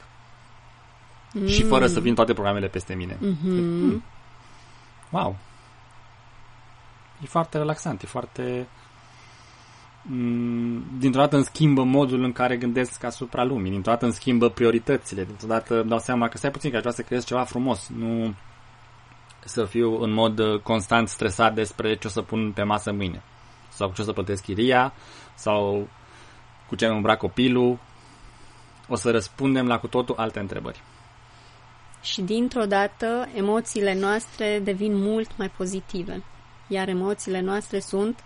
Mm. 1.34 1.48
Și 1.48 1.64
fără 1.64 1.88
să 1.88 2.00
vin 2.00 2.16
toate 2.16 2.34
programele 2.34 2.68
peste 2.68 2.94
mine. 2.94 3.16
Mm-hmm. 3.16 3.42
Mm. 3.44 4.04
Wow! 5.10 5.36
E 7.24 7.26
foarte 7.26 7.58
relaxant, 7.58 8.02
e 8.02 8.06
foarte... 8.06 8.68
Mm, 10.02 10.84
dintr-o 11.00 11.20
dată 11.22 11.36
îmi 11.36 11.46
schimbă 11.46 11.84
modul 11.84 12.24
în 12.24 12.32
care 12.32 12.58
gândesc 12.58 13.04
asupra 13.04 13.44
lumii, 13.44 13.72
dintr-o 13.72 13.92
dată 13.92 14.06
îmi 14.06 14.14
schimbă 14.14 14.50
prioritățile, 14.50 15.24
dintr-o 15.24 15.48
dată 15.48 15.80
îmi 15.80 15.90
dau 15.90 16.00
seama 16.00 16.28
că 16.28 16.38
stai 16.38 16.52
puțin, 16.52 16.70
că 16.70 16.76
aș 16.76 16.82
vrea 16.82 16.94
să 16.94 17.02
creez 17.02 17.26
ceva 17.26 17.44
frumos, 17.44 17.90
nu 17.98 18.34
să 19.46 19.66
fiu 19.66 20.02
în 20.02 20.12
mod 20.12 20.40
uh, 20.40 20.60
constant 20.60 21.08
stresat 21.08 21.54
despre 21.54 21.96
ce 21.96 22.08
o 22.08 22.10
să 22.10 22.22
pun 22.22 22.52
pe 22.52 22.64
masă 22.64 22.92
mâine, 22.92 23.22
sau 23.70 23.88
cu 23.88 23.94
ce 23.94 24.02
o 24.02 24.06
să 24.06 24.12
plătesc 24.12 24.44
chiria, 24.44 24.94
sau 25.34 25.88
cu 26.68 26.76
ce 26.76 26.86
îmi 26.86 26.96
îmbrac 26.96 27.18
copilul. 27.18 27.80
O 28.88 28.96
să 28.96 29.12
răspundem 29.12 29.68
la 29.68 29.80
cu 29.80 29.88
totul 29.88 30.16
alte 30.18 30.40
întrebări. 30.40 30.82
Și 32.02 32.22
dintr-o 32.22 32.66
dată 32.66 33.28
emoțiile 33.34 33.94
noastre 33.94 34.60
devin 34.60 34.96
mult 34.96 35.38
mai 35.38 35.50
pozitive. 35.50 36.24
Iar 36.68 36.88
emoțiile 36.88 37.42
noastre 37.42 37.80
sunt 37.80 38.24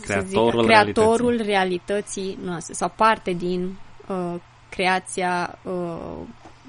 creatorul, 0.00 0.60
zic, 0.60 0.68
creatorul 0.68 1.36
realității. 1.36 1.44
realității 1.44 2.38
noastre 2.42 2.74
sau 2.74 2.92
parte 2.96 3.32
din 3.32 3.76
uh, 4.06 4.34
creația 4.68 5.58
uh, 5.62 6.18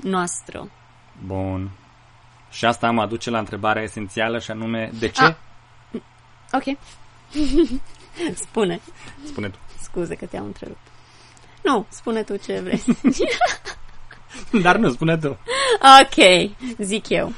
noastră. 0.02 0.70
Bun. 1.26 1.70
Și 2.50 2.66
asta 2.66 2.92
mă 2.92 3.02
aduce 3.02 3.30
la 3.30 3.40
întrebarea 3.40 3.82
esențială 3.82 4.40
și 4.40 4.52
anume, 4.52 4.92
de 5.00 5.08
ce? 5.08 5.24
Ah. 5.24 5.36
Ok. 6.52 6.78
spune. 8.46 8.80
Spune 9.26 9.50
tu. 9.50 9.58
Scuze 9.82 10.16
că 10.16 10.26
te-am 10.26 10.46
întrerupt. 10.46 10.88
Nu, 11.64 11.86
spune 11.90 12.24
tu 12.24 12.36
ce 12.36 12.60
vrei. 12.60 12.84
Dar 14.64 14.76
nu, 14.76 14.90
spune 14.90 15.18
tu. 15.18 15.38
Ok, 16.02 16.50
zic 16.78 17.10
eu. 17.10 17.34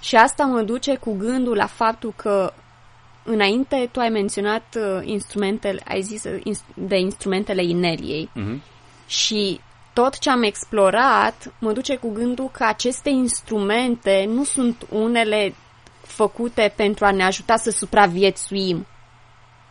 Și 0.00 0.16
asta 0.16 0.44
mă 0.44 0.62
duce 0.62 0.96
cu 0.96 1.16
gândul 1.16 1.56
la 1.56 1.66
faptul 1.66 2.12
că 2.16 2.52
înainte 3.22 3.88
tu 3.92 4.00
ai 4.00 4.08
menționat 4.08 4.76
uh, 4.76 5.00
instrumentele, 5.06 5.82
ai 5.88 6.02
zis 6.02 6.24
uh, 6.24 6.56
de 6.74 6.98
instrumentele 6.98 7.64
ineliei. 7.64 8.30
Mhm. 8.34 8.62
Și 9.06 9.60
tot 9.92 10.18
ce 10.18 10.30
am 10.30 10.42
explorat 10.42 11.52
mă 11.58 11.72
duce 11.72 11.96
cu 11.96 12.10
gândul 12.12 12.48
că 12.52 12.64
aceste 12.64 13.08
instrumente 13.08 14.24
nu 14.28 14.44
sunt 14.44 14.86
unele 14.90 15.54
făcute 16.02 16.72
pentru 16.76 17.04
a 17.04 17.10
ne 17.10 17.24
ajuta 17.24 17.56
să 17.56 17.70
supraviețuim, 17.70 18.86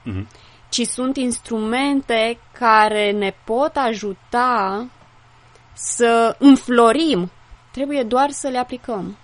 Mhm. 0.04 0.28
ci 0.70 0.86
sunt 0.86 1.18
instrumente 1.18 2.40
care 2.52 3.12
ne 3.12 3.34
pot 3.44 3.76
ajuta 3.76 4.86
să 5.82 6.36
înflorim. 6.40 7.32
Trebuie 7.72 8.04
doar 8.04 8.30
să 8.30 8.48
le 8.48 8.58
aplicăm. 8.58 9.18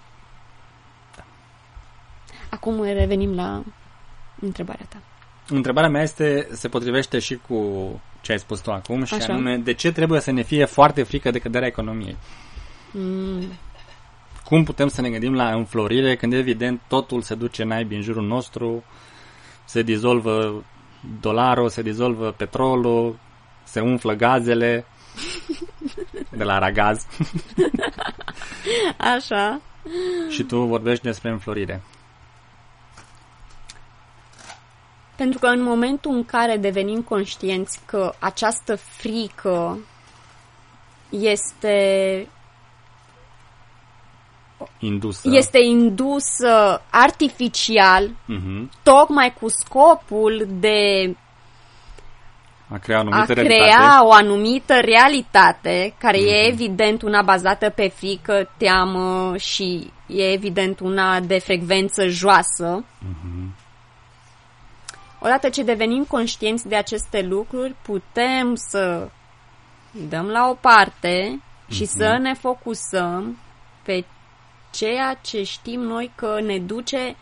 Acum 2.50 2.84
revenim 2.84 3.36
la 3.36 3.63
întrebarea 4.39 4.86
ta. 4.89 4.98
Întrebarea 5.50 5.89
mea 5.89 6.02
este, 6.02 6.48
se 6.52 6.68
potrivește 6.68 7.20
și 7.20 7.39
cu 7.48 7.89
ce 8.22 8.32
ai 8.32 8.39
spus 8.39 8.60
tu 8.60 8.72
acum 8.72 9.04
și 9.04 9.13
Așa. 9.13 9.34
anume, 9.34 9.58
de 9.58 9.74
ce 9.74 9.91
trebuie 9.91 10.20
să 10.20 10.32
ne 10.32 10.41
fie 10.41 10.65
foarte 10.65 11.04
frică 11.04 11.32
de 11.32 11.39
căderea 11.39 11.68
economiei? 11.68 12.18
Mm, 12.91 13.44
Cum 14.44 14.63
putem 14.63 14.88
să 14.88 15.02
ne 15.02 15.10
gândim 15.10 15.34
la 15.34 15.54
înflorire 15.54 16.15
când 16.15 16.34
evident 16.34 16.82
totul 16.88 17.22
se 17.22 17.36
duce 17.36 17.63
naibii 17.63 17.98
în 17.98 18.04
jurul 18.04 18.26
nostru, 18.26 18.84
se 19.65 19.82
dizolvă 19.82 20.63
dolarul, 21.20 21.70
se 21.70 21.82
dizolvă 21.82 22.32
petrolul, 22.32 23.18
se 23.63 23.80
umflă 23.80 24.13
gazele 24.13 24.86
de 26.30 26.43
la 26.43 26.58
ragaz 26.60 27.06
așa. 29.15 29.62
și 30.30 30.43
tu 30.43 30.58
vorbești 30.60 31.04
despre 31.04 31.30
înflorire. 31.30 31.82
Pentru 35.15 35.39
că 35.39 35.47
în 35.47 35.62
momentul 35.62 36.12
în 36.12 36.25
care 36.25 36.58
devenim 36.58 37.01
conștienți 37.01 37.80
că 37.86 38.13
această 38.19 38.75
frică 38.75 39.78
este, 41.10 42.28
Indusă. 44.80 45.30
este 45.32 45.58
indusă 45.60 46.82
artificial, 46.91 48.10
Mhm. 48.25 48.71
tocmai 48.84 49.34
cu 49.39 49.47
scopul 49.49 50.47
de 50.49 51.15
A 52.69 52.78
crea 52.78 52.97
o 52.97 53.08
a 53.12 53.15
anumită 53.15 53.34
crea 53.34 53.45
realitate. 53.45 54.04
o 54.04 54.12
anumită 54.12 54.73
realitate, 54.73 55.93
care 55.97 56.17
e 56.17 56.47
evident 56.47 57.01
una 57.01 57.21
bazată 57.21 57.69
pe 57.69 57.88
frică, 57.88 58.49
teamă 58.58 59.38
și 59.38 59.91
e 60.08 60.32
evident 60.32 60.80
una 60.80 61.19
de 61.19 61.39
frecvență 61.39 62.08
joasă. 62.08 62.84
Odată 65.19 65.49
ce 65.49 65.63
devenim 65.63 66.04
conștienți 66.04 66.67
de 66.67 66.75
aceste 66.75 67.21
lucruri, 67.21 67.75
putem 67.82 68.56
să 68.56 69.10
dăm 69.91 70.25
la 70.25 70.49
o 70.49 70.54
parte 70.54 71.41
și 71.69 71.86
să 71.86 72.17
ne 72.21 72.34
focusăm 72.34 73.38
pe 73.84 74.06
ceea 74.71 75.19
ce 75.21 75.43
știm 75.43 75.80
noi 75.80 76.12
că 76.15 76.39
ne 76.41 76.60
duce 76.60 77.15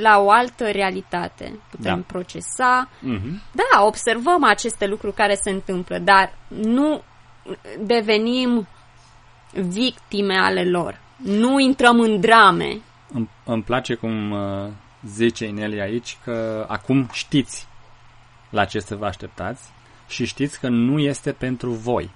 la 0.00 0.18
o 0.18 0.30
altă 0.30 0.70
realitate. 0.70 1.58
Putem 1.70 1.94
Da. 1.94 2.02
procesa, 2.06 2.88
Mhm. 3.00 3.40
da, 3.52 3.82
observăm 3.84 4.44
aceste 4.44 4.86
lucruri 4.86 5.14
care 5.14 5.34
se 5.34 5.50
întâmplă, 5.50 5.98
dar 5.98 6.34
nu 6.48 7.02
devenim 7.80 8.66
victime 9.52 10.36
ale 10.38 10.64
lor. 10.64 11.00
Nu 11.16 11.58
intrăm 11.58 12.00
în 12.00 12.20
drame. 12.20 12.80
Îmi, 13.12 13.28
îmi 13.44 13.62
place 13.62 13.94
cum 13.94 14.30
uh, 14.30 14.68
zice 15.06 15.44
Inelia 15.46 15.82
aici 15.82 16.18
că 16.24 16.64
acum 16.68 17.08
știți 17.12 17.66
la 18.50 18.64
ce 18.64 18.78
să 18.78 18.96
vă 18.96 19.06
așteptați 19.06 19.62
și 20.08 20.24
știți 20.26 20.60
că 20.60 20.68
nu 20.68 20.98
este 20.98 21.32
pentru 21.32 21.70
voi. 21.70 22.10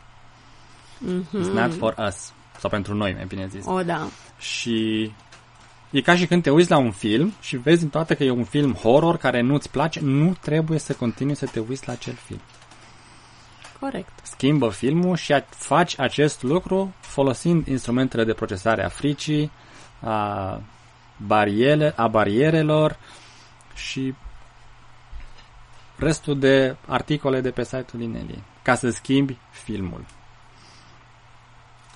It's 1.22 1.52
not 1.52 1.74
for 1.74 1.94
us. 2.06 2.32
Sau 2.58 2.70
pentru 2.70 2.94
noi, 2.94 3.12
mai 3.14 3.24
bine 3.24 3.46
zis. 3.46 3.64
O, 3.66 3.82
da. 3.82 4.06
Și 4.38 5.12
e 5.90 6.00
ca 6.00 6.16
și 6.16 6.26
când 6.26 6.42
te 6.42 6.50
uiți 6.50 6.70
la 6.70 6.78
un 6.78 6.90
film 6.90 7.32
și 7.40 7.56
vezi 7.56 7.82
în 7.82 7.88
toate 7.88 8.14
că 8.14 8.24
e 8.24 8.30
un 8.30 8.44
film 8.44 8.72
horror 8.72 9.16
care 9.16 9.40
nu-ți 9.40 9.70
place, 9.70 10.00
nu 10.00 10.36
trebuie 10.40 10.78
să 10.78 10.92
continui 10.92 11.34
să 11.34 11.46
te 11.46 11.60
uiți 11.68 11.86
la 11.86 11.92
acel 11.92 12.14
film. 12.14 12.40
Corect. 13.80 14.12
Schimbă 14.22 14.68
filmul 14.68 15.16
și 15.16 15.32
a- 15.32 15.44
faci 15.48 15.98
acest 15.98 16.42
lucru 16.42 16.94
folosind 17.00 17.66
instrumentele 17.66 18.24
de 18.24 18.32
procesare 18.32 18.84
a 18.84 18.88
fricii, 18.88 19.50
a, 20.00 20.60
bariere, 21.26 21.92
a 21.96 22.08
barierelor 22.08 22.98
și 23.74 24.14
restul 25.96 26.38
de 26.38 26.76
articole 26.86 27.40
de 27.40 27.50
pe 27.50 27.64
site-ul 27.64 28.02
Ineliei, 28.02 28.42
ca 28.62 28.74
să 28.74 28.90
schimbi 28.90 29.38
filmul. 29.50 30.04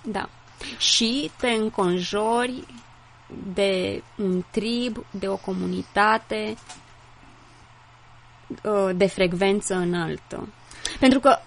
Da. 0.02 0.28
Și 0.78 1.30
te 1.36 1.48
înconjori 1.48 2.64
de 3.54 4.02
un 4.16 4.44
trib, 4.50 5.06
de 5.10 5.28
o 5.28 5.36
comunitate 5.36 6.54
uh, 8.62 8.96
de 8.96 9.06
frecvență 9.06 9.74
înaltă. 9.74 10.48
Pentru 10.98 11.20
că, 11.20 11.38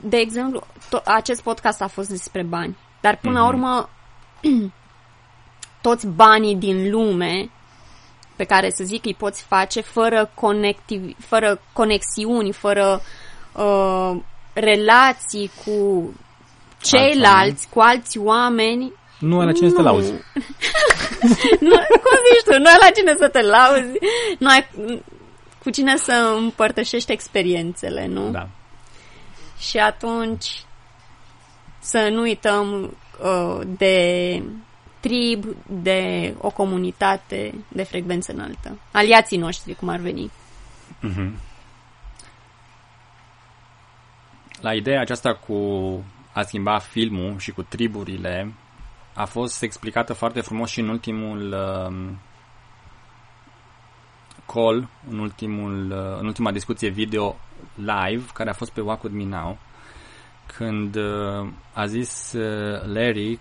de 0.00 0.16
exemplu, 0.16 0.66
to- 0.86 1.04
acest 1.04 1.42
podcast 1.42 1.80
a 1.80 1.86
fost 1.86 2.08
despre 2.08 2.42
bani. 2.42 2.76
Dar 3.00 3.16
până 3.16 3.38
la 3.38 3.46
urmă, 3.46 3.88
toți 5.86 6.06
banii 6.06 6.56
din 6.56 6.90
lume 6.90 7.50
pe 8.36 8.44
care 8.44 8.70
să 8.70 8.84
zic 8.84 9.04
îi 9.04 9.14
poți 9.14 9.42
face 9.42 9.80
fără, 9.80 10.30
conectiv, 10.34 11.16
fără 11.18 11.60
conexiuni, 11.72 12.52
fără 12.52 13.00
uh, 13.52 14.20
relații 14.52 15.50
cu 15.64 16.12
ceilalți, 16.82 17.68
cu 17.68 17.80
alți 17.80 18.18
oameni, 18.18 18.92
Nu 19.18 19.38
ai 19.40 19.46
la 19.46 19.52
cine 19.52 19.68
să 19.68 19.74
te 19.74 19.80
Nu. 19.80 19.86
lauzi. 19.86 20.12
nu, 21.68 21.76
cum 21.76 22.16
zici 22.28 22.44
tu, 22.44 22.58
nu 22.58 22.66
ai 22.66 22.78
la 22.80 22.90
cine 22.96 23.14
să 23.18 23.28
te 23.28 23.42
lauzi, 23.42 23.98
nu 24.38 24.48
ai 24.48 24.68
cu 25.62 25.70
cine 25.70 25.96
să 25.96 26.34
împărtășești 26.38 27.12
experiențele, 27.12 28.06
nu? 28.06 28.30
Da. 28.30 28.48
Și 29.58 29.78
atunci 29.78 30.62
să 31.80 32.08
nu 32.12 32.20
uităm 32.20 32.96
uh, 33.22 33.60
de 33.66 34.42
trib, 35.00 35.44
de 35.66 36.34
o 36.40 36.50
comunitate 36.50 37.54
de 37.68 37.82
frecvență 37.82 38.32
înaltă. 38.32 38.78
Aliații 38.92 39.38
noștri, 39.38 39.74
cum 39.74 39.88
ar 39.88 39.98
veni. 39.98 40.30
Mhm. 41.00 41.40
la 44.60 44.74
ideea 44.74 45.00
aceasta 45.00 45.34
cu 45.34 45.54
a 46.32 46.42
schimba 46.42 46.78
filmul 46.78 47.38
și 47.38 47.50
cu 47.50 47.62
triburile 47.62 48.52
a 49.14 49.24
fost 49.24 49.62
explicată 49.62 50.12
foarte 50.12 50.40
frumos 50.40 50.70
și 50.70 50.80
în 50.80 50.88
ultimul 50.88 51.52
uh, 51.52 52.14
call, 54.46 54.88
în, 55.10 55.18
ultimul, 55.18 55.90
uh, 55.90 56.18
în 56.20 56.26
ultima 56.26 56.52
discuție 56.52 56.88
video 56.88 57.36
live 57.74 58.24
care 58.32 58.50
a 58.50 58.52
fost 58.52 58.70
pe 58.70 58.80
Walk 58.80 59.02
With 59.02 59.16
Me 59.16 59.24
Now, 59.24 59.58
când 60.56 60.96
uh, 60.96 61.48
a 61.72 61.86
zis 61.86 62.32
uh, 62.32 62.82
Larry 62.92 63.38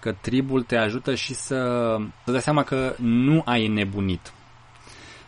că 0.00 0.12
tribul 0.20 0.62
te 0.62 0.76
ajută 0.76 1.14
și 1.14 1.34
să, 1.34 1.96
să 2.24 2.30
dai 2.30 2.40
seama 2.40 2.62
că 2.62 2.94
nu 2.98 3.42
ai 3.44 3.68
nebunit. 3.68 4.32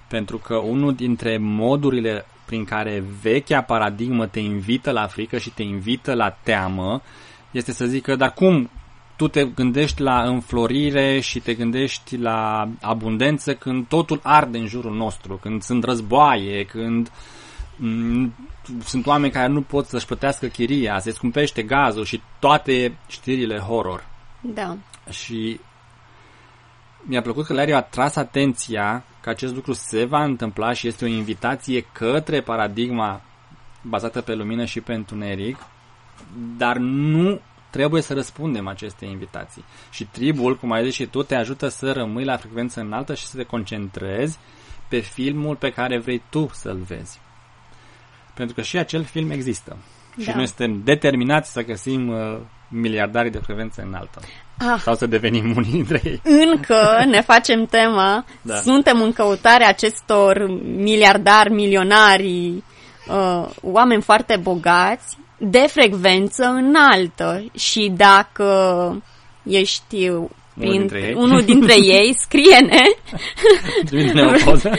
Pentru 0.08 0.38
că 0.38 0.56
unul 0.56 0.94
dintre 0.94 1.38
modurile 1.38 2.26
prin 2.44 2.64
care 2.64 3.04
vechea 3.22 3.62
paradigmă 3.62 4.26
te 4.26 4.40
invită 4.40 4.90
la 4.90 5.06
frică 5.06 5.38
și 5.38 5.50
te 5.50 5.62
invită 5.62 6.14
la 6.14 6.30
teamă 6.30 7.02
este 7.50 7.72
să 7.72 7.86
zică, 7.86 8.16
dar 8.16 8.32
cum 8.32 8.70
tu 9.16 9.28
te 9.28 9.44
gândești 9.44 10.02
la 10.02 10.22
înflorire 10.22 11.20
și 11.20 11.40
te 11.40 11.54
gândești 11.54 12.16
la 12.16 12.68
abundență 12.80 13.54
când 13.54 13.86
totul 13.86 14.20
arde 14.22 14.58
în 14.58 14.66
jurul 14.66 14.94
nostru, 14.96 15.36
când 15.36 15.62
sunt 15.62 15.84
războaie, 15.84 16.64
când 16.64 17.10
m- 17.76 18.30
sunt 18.84 19.06
oameni 19.06 19.32
care 19.32 19.46
nu 19.46 19.62
pot 19.62 19.86
să-și 19.86 20.06
plătească 20.06 20.46
chiria, 20.46 20.98
se 20.98 21.10
scumpește 21.10 21.62
gazul 21.62 22.04
și 22.04 22.22
toate 22.38 22.96
știrile 23.06 23.58
horror. 23.58 24.06
Da. 24.40 24.76
Și 25.10 25.60
mi-a 27.02 27.22
plăcut 27.22 27.46
că 27.46 27.52
Larry 27.52 27.72
a 27.72 27.80
tras 27.80 28.16
atenția 28.16 29.04
că 29.20 29.30
acest 29.30 29.54
lucru 29.54 29.72
se 29.72 30.04
va 30.04 30.24
întâmpla 30.24 30.72
și 30.72 30.86
este 30.86 31.04
o 31.04 31.08
invitație 31.08 31.86
către 31.92 32.40
paradigma 32.40 33.20
bazată 33.82 34.20
pe 34.20 34.34
lumină 34.34 34.64
și 34.64 34.80
pe 34.80 34.92
întuneric, 34.92 35.56
dar 36.56 36.76
nu 36.76 37.40
trebuie 37.74 38.02
să 38.02 38.14
răspundem 38.14 38.68
aceste 38.68 39.04
invitații. 39.04 39.64
Și 39.90 40.04
tribul, 40.04 40.56
cum 40.56 40.72
ai 40.72 40.84
zis 40.84 40.94
și 40.94 41.06
tu, 41.06 41.22
te 41.22 41.34
ajută 41.34 41.68
să 41.68 41.92
rămâi 41.92 42.24
la 42.24 42.36
frecvență 42.36 42.80
înaltă 42.80 43.14
și 43.14 43.26
să 43.26 43.36
te 43.36 43.42
concentrezi 43.42 44.38
pe 44.88 44.98
filmul 44.98 45.56
pe 45.56 45.70
care 45.70 45.98
vrei 45.98 46.22
tu 46.30 46.50
să-l 46.52 46.78
vezi. 46.88 47.20
Pentru 48.34 48.54
că 48.54 48.62
și 48.62 48.76
acel 48.76 49.04
film 49.04 49.30
există. 49.30 49.76
Da. 50.16 50.22
Și 50.22 50.30
noi 50.36 50.46
suntem 50.46 50.80
determinați 50.84 51.52
să 51.52 51.62
găsim 51.62 52.08
uh, 52.08 52.38
miliardarii 52.68 53.30
de 53.30 53.38
frecvență 53.38 53.82
înaltă. 53.86 54.20
Ah. 54.58 54.80
Sau 54.80 54.94
să 54.94 55.06
devenim 55.06 55.56
unii 55.56 55.70
dintre 55.70 56.00
ei. 56.04 56.20
Încă 56.24 56.76
ne 57.10 57.20
facem 57.20 57.64
tema, 57.66 58.24
da. 58.42 58.54
suntem 58.54 59.02
în 59.02 59.12
căutarea 59.12 59.68
acestor 59.68 60.46
miliardari, 60.62 61.52
milionari, 61.52 62.62
uh, 63.08 63.48
oameni 63.62 64.02
foarte 64.02 64.36
bogați, 64.36 65.16
de 65.46 65.66
frecvență 65.68 66.44
înaltă. 66.44 67.44
Și 67.54 67.92
dacă 67.96 69.02
ești 69.42 70.08
unul 70.08 70.30
dintre 70.56 71.00
ei, 71.00 71.14
unul 71.14 71.42
dintre 71.42 71.74
ei 71.98 72.14
scrie-ne. 72.18 72.82
Trimite-ne 73.84 74.22
o 74.22 74.32
poză. 74.44 74.70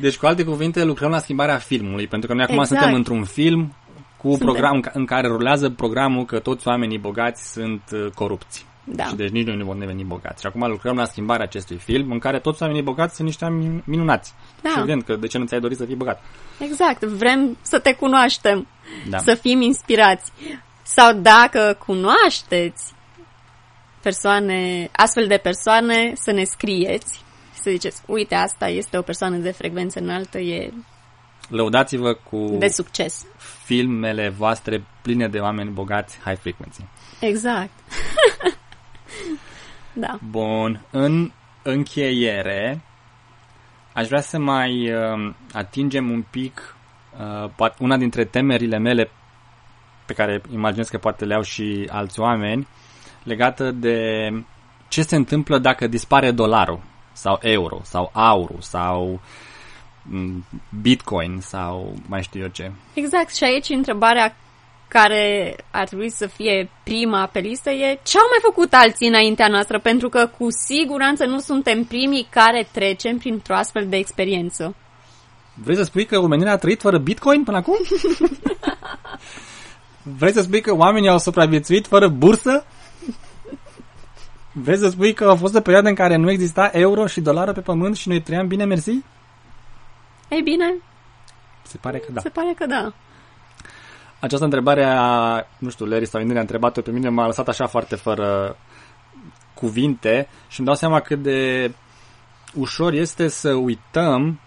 Deci, 0.00 0.16
cu 0.16 0.26
alte 0.26 0.44
cuvinte, 0.44 0.84
lucrăm 0.84 1.10
la 1.10 1.18
schimbarea 1.18 1.58
filmului, 1.58 2.06
pentru 2.06 2.28
că 2.28 2.34
noi 2.34 2.44
acum 2.44 2.58
exact. 2.58 2.80
suntem 2.80 2.96
într-un 2.96 3.24
film 3.24 3.74
cu 4.16 4.28
Suntem. 4.28 4.46
program 4.46 4.90
în 4.92 5.04
care 5.04 5.26
rulează 5.26 5.70
programul 5.70 6.24
că 6.24 6.38
toți 6.38 6.68
oamenii 6.68 6.98
bogați 6.98 7.52
sunt 7.52 7.82
uh, 7.92 8.06
corupți. 8.14 8.66
Da. 8.84 9.04
Și 9.04 9.14
deci 9.14 9.30
nici 9.30 9.46
noi 9.46 9.56
nu 9.56 9.64
vom 9.64 9.78
deveni 9.78 10.04
bogați. 10.04 10.40
Și 10.40 10.46
acum 10.46 10.68
lucrăm 10.68 10.96
la 10.96 11.04
schimbarea 11.04 11.44
acestui 11.44 11.76
film 11.76 12.10
în 12.10 12.18
care 12.18 12.38
toți 12.38 12.62
oamenii 12.62 12.82
bogați 12.82 13.14
sunt 13.14 13.26
niște 13.26 13.44
oameni 13.44 13.82
minunați. 13.86 14.34
Da. 14.62 14.70
Și 14.70 14.78
evident 14.78 15.04
că 15.04 15.16
de 15.16 15.26
ce 15.26 15.38
nu 15.38 15.44
ți-ai 15.44 15.60
dorit 15.60 15.76
să 15.76 15.84
fii 15.84 15.94
bogat? 15.94 16.22
Exact. 16.58 17.02
Vrem 17.02 17.58
să 17.62 17.78
te 17.78 17.94
cunoaștem, 17.94 18.66
da. 19.08 19.18
să 19.18 19.34
fim 19.34 19.60
inspirați. 19.60 20.32
Sau 20.82 21.12
dacă 21.12 21.76
cunoașteți 21.86 22.92
persoane, 24.02 24.88
astfel 24.92 25.26
de 25.26 25.36
persoane, 25.36 26.12
să 26.14 26.32
ne 26.32 26.44
scrieți 26.44 27.24
să 27.62 27.70
ziceți, 27.70 28.02
uite, 28.06 28.34
asta 28.34 28.68
este 28.68 28.98
o 28.98 29.02
persoană 29.02 29.36
de 29.36 29.50
frecvență 29.50 29.98
înaltă, 29.98 30.38
e 30.38 30.72
Lăudați-vă 31.48 32.12
cu 32.12 32.56
de 32.58 32.68
succes. 32.68 33.26
filmele 33.64 34.28
voastre 34.28 34.84
pline 35.02 35.28
de 35.28 35.38
oameni 35.38 35.70
bogați 35.70 36.18
high 36.24 36.38
frequency. 36.38 36.84
Exact. 37.20 37.70
da. 39.92 40.18
Bun. 40.30 40.80
În 40.90 41.30
încheiere, 41.62 42.80
aș 43.92 44.06
vrea 44.06 44.20
să 44.20 44.38
mai 44.38 44.92
uh, 44.92 45.34
atingem 45.52 46.10
un 46.10 46.24
pic 46.30 46.76
uh, 47.58 47.70
una 47.78 47.96
dintre 47.96 48.24
temerile 48.24 48.78
mele 48.78 49.10
pe 50.06 50.12
care 50.12 50.42
imaginez 50.52 50.88
că 50.88 50.98
poate 50.98 51.24
le 51.24 51.34
au 51.34 51.42
și 51.42 51.88
alți 51.90 52.20
oameni 52.20 52.66
legată 53.22 53.70
de 53.70 54.28
ce 54.88 55.02
se 55.02 55.16
întâmplă 55.16 55.58
dacă 55.58 55.86
dispare 55.86 56.30
dolarul 56.30 56.80
sau 57.12 57.38
euro 57.42 57.80
sau 57.82 58.10
aurul 58.12 58.60
sau 58.60 59.20
mm, 60.02 60.44
bitcoin 60.80 61.38
sau 61.40 61.94
mai 62.06 62.22
știu 62.22 62.40
eu 62.40 62.48
ce. 62.48 62.72
Exact 62.94 63.34
și 63.34 63.44
aici 63.44 63.68
întrebarea 63.68 64.36
care 64.92 65.56
ar 65.70 65.86
trebui 65.86 66.10
să 66.10 66.26
fie 66.26 66.70
prima 66.82 67.26
pe 67.26 67.38
listă 67.38 67.70
e 67.70 68.00
ce 68.02 68.18
au 68.18 68.26
mai 68.30 68.38
făcut 68.42 68.72
alții 68.72 69.08
înaintea 69.08 69.48
noastră, 69.48 69.78
pentru 69.78 70.08
că 70.08 70.30
cu 70.38 70.46
siguranță 70.50 71.24
nu 71.24 71.38
suntem 71.38 71.84
primii 71.84 72.26
care 72.30 72.68
trecem 72.72 73.18
printr-o 73.18 73.54
astfel 73.54 73.86
de 73.88 73.96
experiență. 73.96 74.74
Vrei 75.54 75.76
să 75.76 75.82
spui 75.82 76.06
că 76.06 76.18
omenirea 76.18 76.52
a 76.52 76.56
trăit 76.56 76.80
fără 76.80 76.98
bitcoin 76.98 77.44
până 77.44 77.56
acum? 77.56 77.76
Vrei 80.18 80.32
să 80.32 80.40
spui 80.40 80.60
că 80.60 80.74
oamenii 80.74 81.08
au 81.08 81.18
supraviețuit 81.18 81.86
fără 81.86 82.08
bursă? 82.08 82.64
Vrei 84.52 84.76
să 84.76 84.88
spui 84.88 85.12
că 85.12 85.24
a 85.24 85.34
fost 85.34 85.54
o 85.54 85.60
perioadă 85.60 85.88
în 85.88 85.94
care 85.94 86.16
nu 86.16 86.30
exista 86.30 86.70
euro 86.72 87.06
și 87.06 87.20
dolară 87.20 87.52
pe 87.52 87.60
pământ 87.60 87.96
și 87.96 88.08
noi 88.08 88.20
trăiam 88.20 88.46
bine, 88.46 88.64
mersi? 88.64 88.90
Ei 90.28 90.42
bine. 90.42 90.74
Se 91.62 91.76
pare 91.80 91.98
că 91.98 92.12
da. 92.12 92.20
Se 92.20 92.28
pare 92.28 92.54
că 92.56 92.66
da. 92.66 92.92
Această 94.22 94.44
întrebare 94.44 94.84
a, 94.84 95.46
nu 95.58 95.70
știu, 95.70 95.86
Larry 95.86 96.06
sau 96.06 96.20
Indira 96.20 96.38
a 96.38 96.42
întrebat-o 96.42 96.80
pe 96.80 96.90
mine, 96.90 97.08
m-a 97.08 97.26
lăsat 97.26 97.48
așa 97.48 97.66
foarte 97.66 97.96
fără 97.96 98.56
cuvinte 99.54 100.28
și 100.48 100.58
îmi 100.58 100.66
dau 100.66 100.76
seama 100.76 101.00
cât 101.00 101.22
de 101.22 101.70
ușor 102.54 102.92
este 102.92 103.28
să 103.28 103.52
uităm 103.52 104.40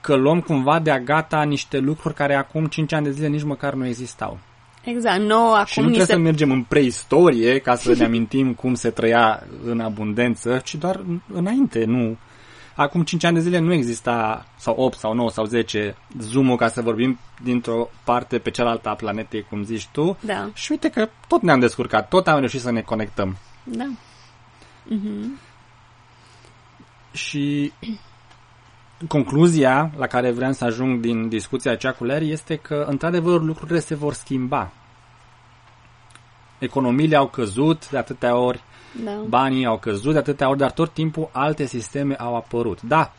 că 0.00 0.14
luăm 0.14 0.40
cumva 0.40 0.78
de-a 0.78 1.00
gata 1.00 1.42
niște 1.42 1.78
lucruri 1.78 2.14
care 2.14 2.34
acum 2.34 2.66
5 2.66 2.92
ani 2.92 3.04
de 3.04 3.10
zile 3.10 3.26
nici 3.26 3.42
măcar 3.42 3.74
nu 3.74 3.86
existau. 3.86 4.38
Exact, 4.84 5.20
nou 5.20 5.52
acum 5.52 5.66
Și 5.66 5.78
nu 5.78 5.84
trebuie 5.84 6.06
se... 6.06 6.12
să 6.12 6.18
mergem 6.18 6.50
în 6.50 6.62
preistorie 6.62 7.58
ca 7.58 7.74
să 7.74 7.94
ne 7.94 8.04
amintim 8.04 8.54
cum 8.54 8.74
se 8.74 8.90
trăia 8.90 9.46
în 9.64 9.80
abundență, 9.80 10.60
ci 10.64 10.74
doar 10.74 11.04
înainte, 11.32 11.84
nu. 11.84 12.16
Acum 12.74 13.02
5 13.02 13.24
ani 13.24 13.34
de 13.34 13.40
zile 13.40 13.58
nu 13.58 13.72
exista, 13.72 14.46
sau 14.56 14.74
8 14.74 14.98
sau 14.98 15.12
9 15.14 15.30
sau 15.30 15.44
10, 15.44 15.96
zoom 16.18 16.56
ca 16.56 16.68
să 16.68 16.82
vorbim 16.82 17.18
dintr-o 17.42 17.88
parte 18.04 18.38
pe 18.38 18.50
cealaltă 18.50 18.88
a 18.88 18.94
planetei, 18.94 19.42
cum 19.42 19.64
zici 19.64 19.86
tu. 19.86 20.16
Da. 20.20 20.50
Și 20.54 20.70
uite 20.70 20.88
că 20.88 21.08
tot 21.28 21.42
ne-am 21.42 21.60
descurcat, 21.60 22.08
tot 22.08 22.26
am 22.26 22.38
reușit 22.38 22.60
să 22.60 22.70
ne 22.70 22.80
conectăm. 22.80 23.36
Da. 23.64 23.90
Uh-huh. 24.90 25.40
Și 27.12 27.72
concluzia 29.08 29.90
la 29.96 30.06
care 30.06 30.30
vreau 30.30 30.52
să 30.52 30.64
ajung 30.64 31.00
din 31.00 31.28
discuția 31.28 31.70
aceea 31.70 31.92
cu 31.94 32.04
Larry 32.04 32.30
este 32.30 32.56
că, 32.56 32.84
într-adevăr, 32.88 33.42
lucrurile 33.42 33.78
se 33.78 33.94
vor 33.94 34.12
schimba. 34.12 34.72
Economiile 36.58 37.16
au 37.16 37.28
căzut 37.28 37.90
de 37.90 37.98
atâtea 37.98 38.36
ori, 38.36 38.62
da. 39.04 39.10
banii 39.28 39.66
au 39.66 39.78
căzut 39.78 40.12
de 40.12 40.18
atâtea 40.18 40.48
ori, 40.48 40.58
dar 40.58 40.70
tot 40.70 40.92
timpul 40.92 41.28
alte 41.32 41.64
sisteme 41.64 42.14
au 42.14 42.36
apărut. 42.36 42.82
Da, 42.82 43.12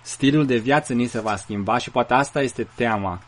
stilul 0.00 0.46
de 0.46 0.56
viață 0.56 0.92
ni 0.92 1.06
se 1.06 1.20
va 1.20 1.36
schimba 1.36 1.78
și 1.78 1.90
poate 1.90 2.14
asta 2.14 2.42
este 2.42 2.68
teama 2.74 3.20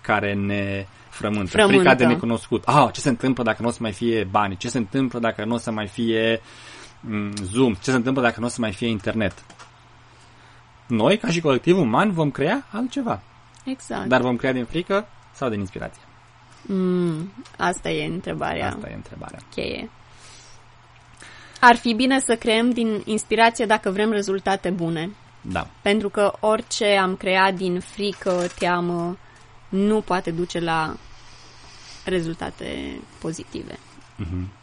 care 0.00 0.34
ne 0.34 0.86
frământă, 1.10 1.50
frământă. 1.50 1.78
frica 1.78 1.94
de 1.94 2.06
necunoscut. 2.06 2.64
Ah, 2.66 2.92
ce 2.92 3.00
se 3.00 3.08
întâmplă 3.08 3.42
dacă 3.42 3.62
nu 3.62 3.68
o 3.68 3.70
să 3.70 3.78
mai 3.80 3.92
fie 3.92 4.28
bani? 4.30 4.56
Ce 4.56 4.68
se 4.68 4.78
întâmplă 4.78 5.18
dacă 5.18 5.44
nu 5.44 5.54
o 5.54 5.58
să 5.58 5.70
mai 5.70 5.86
fie 5.86 6.40
mm, 7.00 7.32
Zoom? 7.42 7.74
Ce 7.74 7.90
se 7.90 7.96
întâmplă 7.96 8.22
dacă 8.22 8.40
nu 8.40 8.46
o 8.46 8.48
să 8.48 8.60
mai 8.60 8.72
fie 8.72 8.88
internet? 8.88 9.44
noi, 10.88 11.18
ca 11.18 11.28
și 11.28 11.40
colectiv 11.40 11.78
uman, 11.78 12.12
vom 12.12 12.30
crea 12.30 12.66
altceva. 12.72 13.20
Exact. 13.64 14.08
Dar 14.08 14.20
vom 14.20 14.36
crea 14.36 14.52
din 14.52 14.64
frică 14.64 15.06
sau 15.32 15.48
din 15.48 15.58
inspirație? 15.58 16.02
Mm, 16.62 17.32
asta 17.56 17.90
e 17.90 18.06
întrebarea. 18.06 18.66
Asta 18.66 18.88
e 18.90 18.94
întrebarea. 18.94 19.38
Cheie. 19.50 19.90
Ar 21.60 21.76
fi 21.76 21.94
bine 21.94 22.20
să 22.20 22.36
creăm 22.36 22.70
din 22.70 23.02
inspirație 23.04 23.66
dacă 23.66 23.90
vrem 23.90 24.10
rezultate 24.10 24.70
bune. 24.70 25.10
Da. 25.40 25.66
Pentru 25.82 26.08
că 26.08 26.32
orice 26.40 26.96
am 26.96 27.16
creat 27.16 27.54
din 27.54 27.80
frică, 27.80 28.46
teamă, 28.58 29.16
nu 29.68 30.00
poate 30.00 30.30
duce 30.30 30.58
la 30.58 30.96
rezultate 32.04 33.00
pozitive. 33.18 33.78
Mm-hmm. 34.18 34.56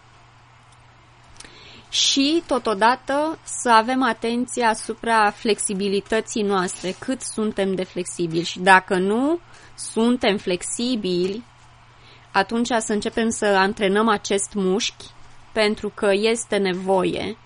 și 1.89 2.43
totodată 2.47 3.39
să 3.43 3.69
avem 3.69 4.03
atenție 4.03 4.63
asupra 4.63 5.31
flexibilității 5.31 6.41
noastre, 6.41 6.95
cât 6.99 7.21
suntem 7.21 7.75
de 7.75 7.83
flexibili 7.83 8.43
și 8.43 8.59
dacă 8.59 8.97
nu 8.97 9.39
suntem 9.75 10.37
flexibili, 10.37 11.43
atunci 12.31 12.67
să 12.67 12.93
începem 12.93 13.29
să 13.29 13.45
antrenăm 13.45 14.07
acest 14.07 14.53
mușchi 14.53 15.05
pentru 15.55 15.89
că 15.93 16.09
este 16.13 16.57
nevoie, 16.57 17.37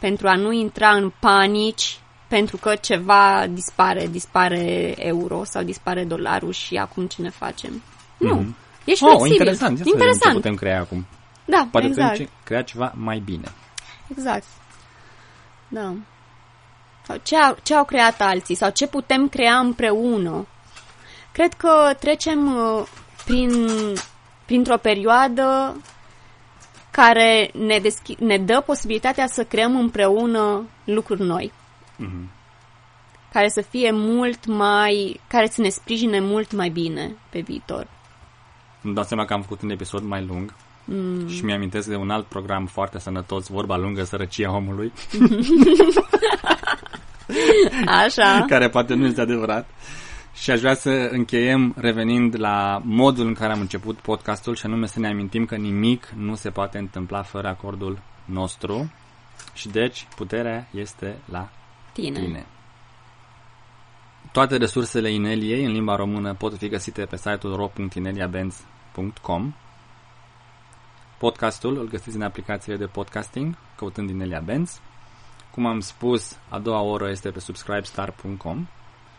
pentru 0.00 0.28
a 0.28 0.34
nu 0.34 0.52
intra 0.52 0.88
în 0.90 1.12
panici, 1.20 1.98
pentru 2.28 2.56
că 2.56 2.74
ceva 2.74 3.46
dispare, 3.50 4.06
dispare 4.06 4.94
euro 4.98 5.44
sau 5.44 5.62
dispare 5.62 6.04
dolarul 6.04 6.52
și 6.52 6.76
acum 6.76 7.06
ce 7.06 7.22
ne 7.22 7.30
facem. 7.30 7.70
Mm-hmm. 7.82 8.18
Nu, 8.18 8.34
Mhm. 8.34 8.56
ești 8.84 9.04
Oh, 9.04 9.08
flexibil. 9.10 9.32
interesant. 9.32 9.78
Ia 9.78 9.84
să 9.84 9.90
vedem 9.90 9.98
ce 9.98 10.04
interesant. 10.06 10.34
putem 10.34 10.54
crea 10.54 10.80
acum. 10.80 11.06
Da, 11.44 11.68
Poate 11.70 11.86
exact. 11.86 12.10
putem 12.10 12.24
ce- 12.26 12.32
crea 12.44 12.62
ceva 12.62 12.92
mai 12.96 13.18
bine. 13.18 13.48
Exact. 14.10 14.44
Da. 15.68 15.94
Sau 17.06 17.16
ce, 17.22 17.36
au, 17.36 17.56
ce 17.62 17.74
au 17.74 17.84
creat 17.84 18.20
alții 18.20 18.54
sau 18.54 18.70
ce 18.70 18.86
putem 18.86 19.28
crea 19.28 19.58
împreună. 19.58 20.46
Cred 21.32 21.52
că 21.54 21.94
trecem 22.00 22.56
uh, 22.56 22.82
prin, 23.24 23.68
printr-o 24.44 24.76
perioadă 24.76 25.76
care 26.92 27.50
ne, 27.54 27.78
deschi- 27.80 28.18
ne 28.18 28.38
dă 28.38 28.62
posibilitatea 28.66 29.26
să 29.26 29.44
creăm 29.44 29.76
împreună 29.76 30.68
lucruri 30.84 31.22
noi. 31.22 31.52
Mhm. 31.96 32.30
Care 33.32 33.48
să 33.48 33.60
fie 33.60 33.90
mult 33.92 34.46
mai. 34.46 35.20
care 35.26 35.46
să 35.46 35.60
ne 35.60 35.68
sprijine 35.68 36.20
mult 36.20 36.52
mai 36.52 36.68
bine 36.68 37.16
pe 37.30 37.40
viitor. 37.40 37.86
Îmi 38.82 38.94
dau 38.94 39.04
seama 39.04 39.24
că 39.24 39.32
am 39.32 39.42
făcut 39.42 39.62
un 39.62 39.70
episod 39.70 40.02
mai 40.02 40.24
lung 40.24 40.54
mm. 40.84 41.28
și 41.28 41.44
mi-amintesc 41.44 41.88
de 41.88 41.96
un 41.96 42.10
alt 42.10 42.26
program 42.26 42.66
foarte 42.66 42.98
sănătos, 42.98 43.48
Vorba 43.48 43.76
lungă, 43.76 44.04
sărăcia 44.04 44.54
omului, 44.54 44.92
Așa. 48.04 48.44
care 48.48 48.68
poate 48.68 48.94
nu 48.94 49.06
este 49.06 49.20
adevărat. 49.20 49.68
Și 50.34 50.50
aș 50.50 50.60
vrea 50.60 50.74
să 50.74 50.90
încheiem 50.90 51.74
revenind 51.76 52.40
la 52.40 52.82
modul 52.84 53.26
în 53.26 53.34
care 53.34 53.52
am 53.52 53.60
început 53.60 53.96
podcastul 53.96 54.54
și 54.54 54.66
anume 54.66 54.86
să 54.86 54.98
ne 54.98 55.08
amintim 55.08 55.44
că 55.44 55.56
nimic 55.56 56.08
nu 56.08 56.34
se 56.34 56.50
poate 56.50 56.78
întâmpla 56.78 57.22
fără 57.22 57.48
acordul 57.48 57.98
nostru 58.24 58.92
și 59.54 59.68
deci 59.68 60.06
puterea 60.16 60.68
este 60.70 61.18
la 61.24 61.50
Tine. 61.92 62.20
tine. 62.20 62.46
Toate 64.32 64.56
resursele 64.56 65.10
Ineliei 65.10 65.64
în 65.64 65.72
limba 65.72 65.96
română 65.96 66.34
pot 66.34 66.56
fi 66.56 66.68
găsite 66.68 67.04
pe 67.04 67.16
site-ul 67.16 67.56
ro.ineliabenz.com 67.56 69.54
Podcastul 71.18 71.78
îl 71.78 71.88
găsiți 71.88 72.16
în 72.16 72.22
aplicațiile 72.22 72.76
de 72.76 72.86
podcasting, 72.86 73.56
căutând 73.76 74.10
Inelia 74.10 74.40
Benz. 74.40 74.80
Cum 75.50 75.66
am 75.66 75.80
spus, 75.80 76.36
a 76.48 76.58
doua 76.58 76.80
oră 76.80 77.10
este 77.10 77.30
pe 77.30 77.40
subscribestar.com 77.40 78.66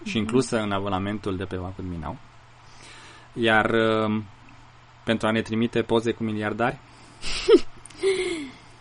și 0.04 0.18
inclusă 0.18 0.60
în 0.60 0.72
abonamentul 0.72 1.38
de 1.38 1.44
pe 1.44 1.56
Wacom 1.56 1.86
Minau. 1.86 2.18
Iar 3.34 3.70
um, 3.70 4.24
pentru 5.04 5.28
a 5.28 5.32
ne 5.32 5.42
trimite 5.42 5.82
poze 5.82 6.12
cu 6.12 6.24
miliardari, 6.24 6.78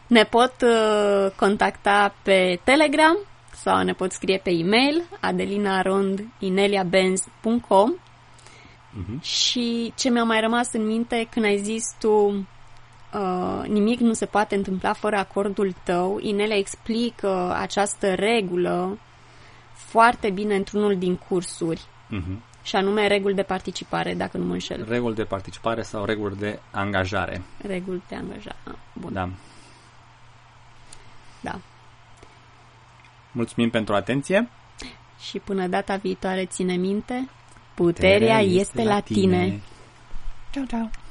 Ne 0.06 0.24
pot 0.24 0.52
uh, 0.62 1.26
contacta 1.36 2.14
pe 2.22 2.60
Telegram 2.64 3.16
sau 3.52 3.82
ne 3.82 3.92
pot 3.92 4.12
scrie 4.12 4.40
pe 4.42 4.50
e-mail 4.50 5.02
adelinarondineliabenz.com 5.20 7.92
Mhm. 8.94 9.20
și 9.20 9.92
ce 9.96 10.10
mi-a 10.10 10.24
mai 10.24 10.40
rămas 10.40 10.72
în 10.72 10.86
minte 10.86 11.26
când 11.30 11.44
ai 11.44 11.58
zis 11.58 11.84
tu 11.98 12.46
uh, 13.14 13.62
nimic 13.66 14.00
nu 14.00 14.12
se 14.12 14.26
poate 14.26 14.54
întâmpla 14.54 14.92
fără 14.92 15.16
acordul 15.16 15.74
tău, 15.82 16.18
Inelia 16.20 16.56
explică 16.56 17.54
această 17.58 18.14
regulă 18.14 18.98
foarte 19.92 20.30
bine 20.30 20.54
într-unul 20.54 20.98
din 20.98 21.16
cursuri 21.16 21.82
mhm. 22.08 22.42
și 22.62 22.76
anume 22.76 23.06
reguli 23.06 23.34
de 23.34 23.42
participare, 23.42 24.14
dacă 24.14 24.36
nu 24.36 24.44
mă 24.44 24.52
înșel. 24.52 24.84
reguli 24.88 25.14
de 25.14 25.24
participare 25.24 25.82
sau 25.82 26.04
reguli 26.04 26.36
de 26.36 26.58
angajare. 26.70 27.42
Reguli 27.66 28.02
de 28.08 28.14
angajare. 28.14 28.56
Ah, 28.64 28.74
Bun. 28.92 29.12
Da. 29.12 29.28
da. 31.40 31.60
Mulțumim 33.32 33.70
pentru 33.70 33.94
atenție. 33.94 34.48
Și 35.18 35.38
până 35.38 35.66
data 35.66 35.96
viitoare 35.96 36.44
ține 36.46 36.74
minte, 36.74 37.28
puterea, 37.74 38.40
este 38.40 38.82
la 38.82 39.00
tine. 39.00 39.60
Ciao, 40.50 40.64
ciao. 40.64 41.01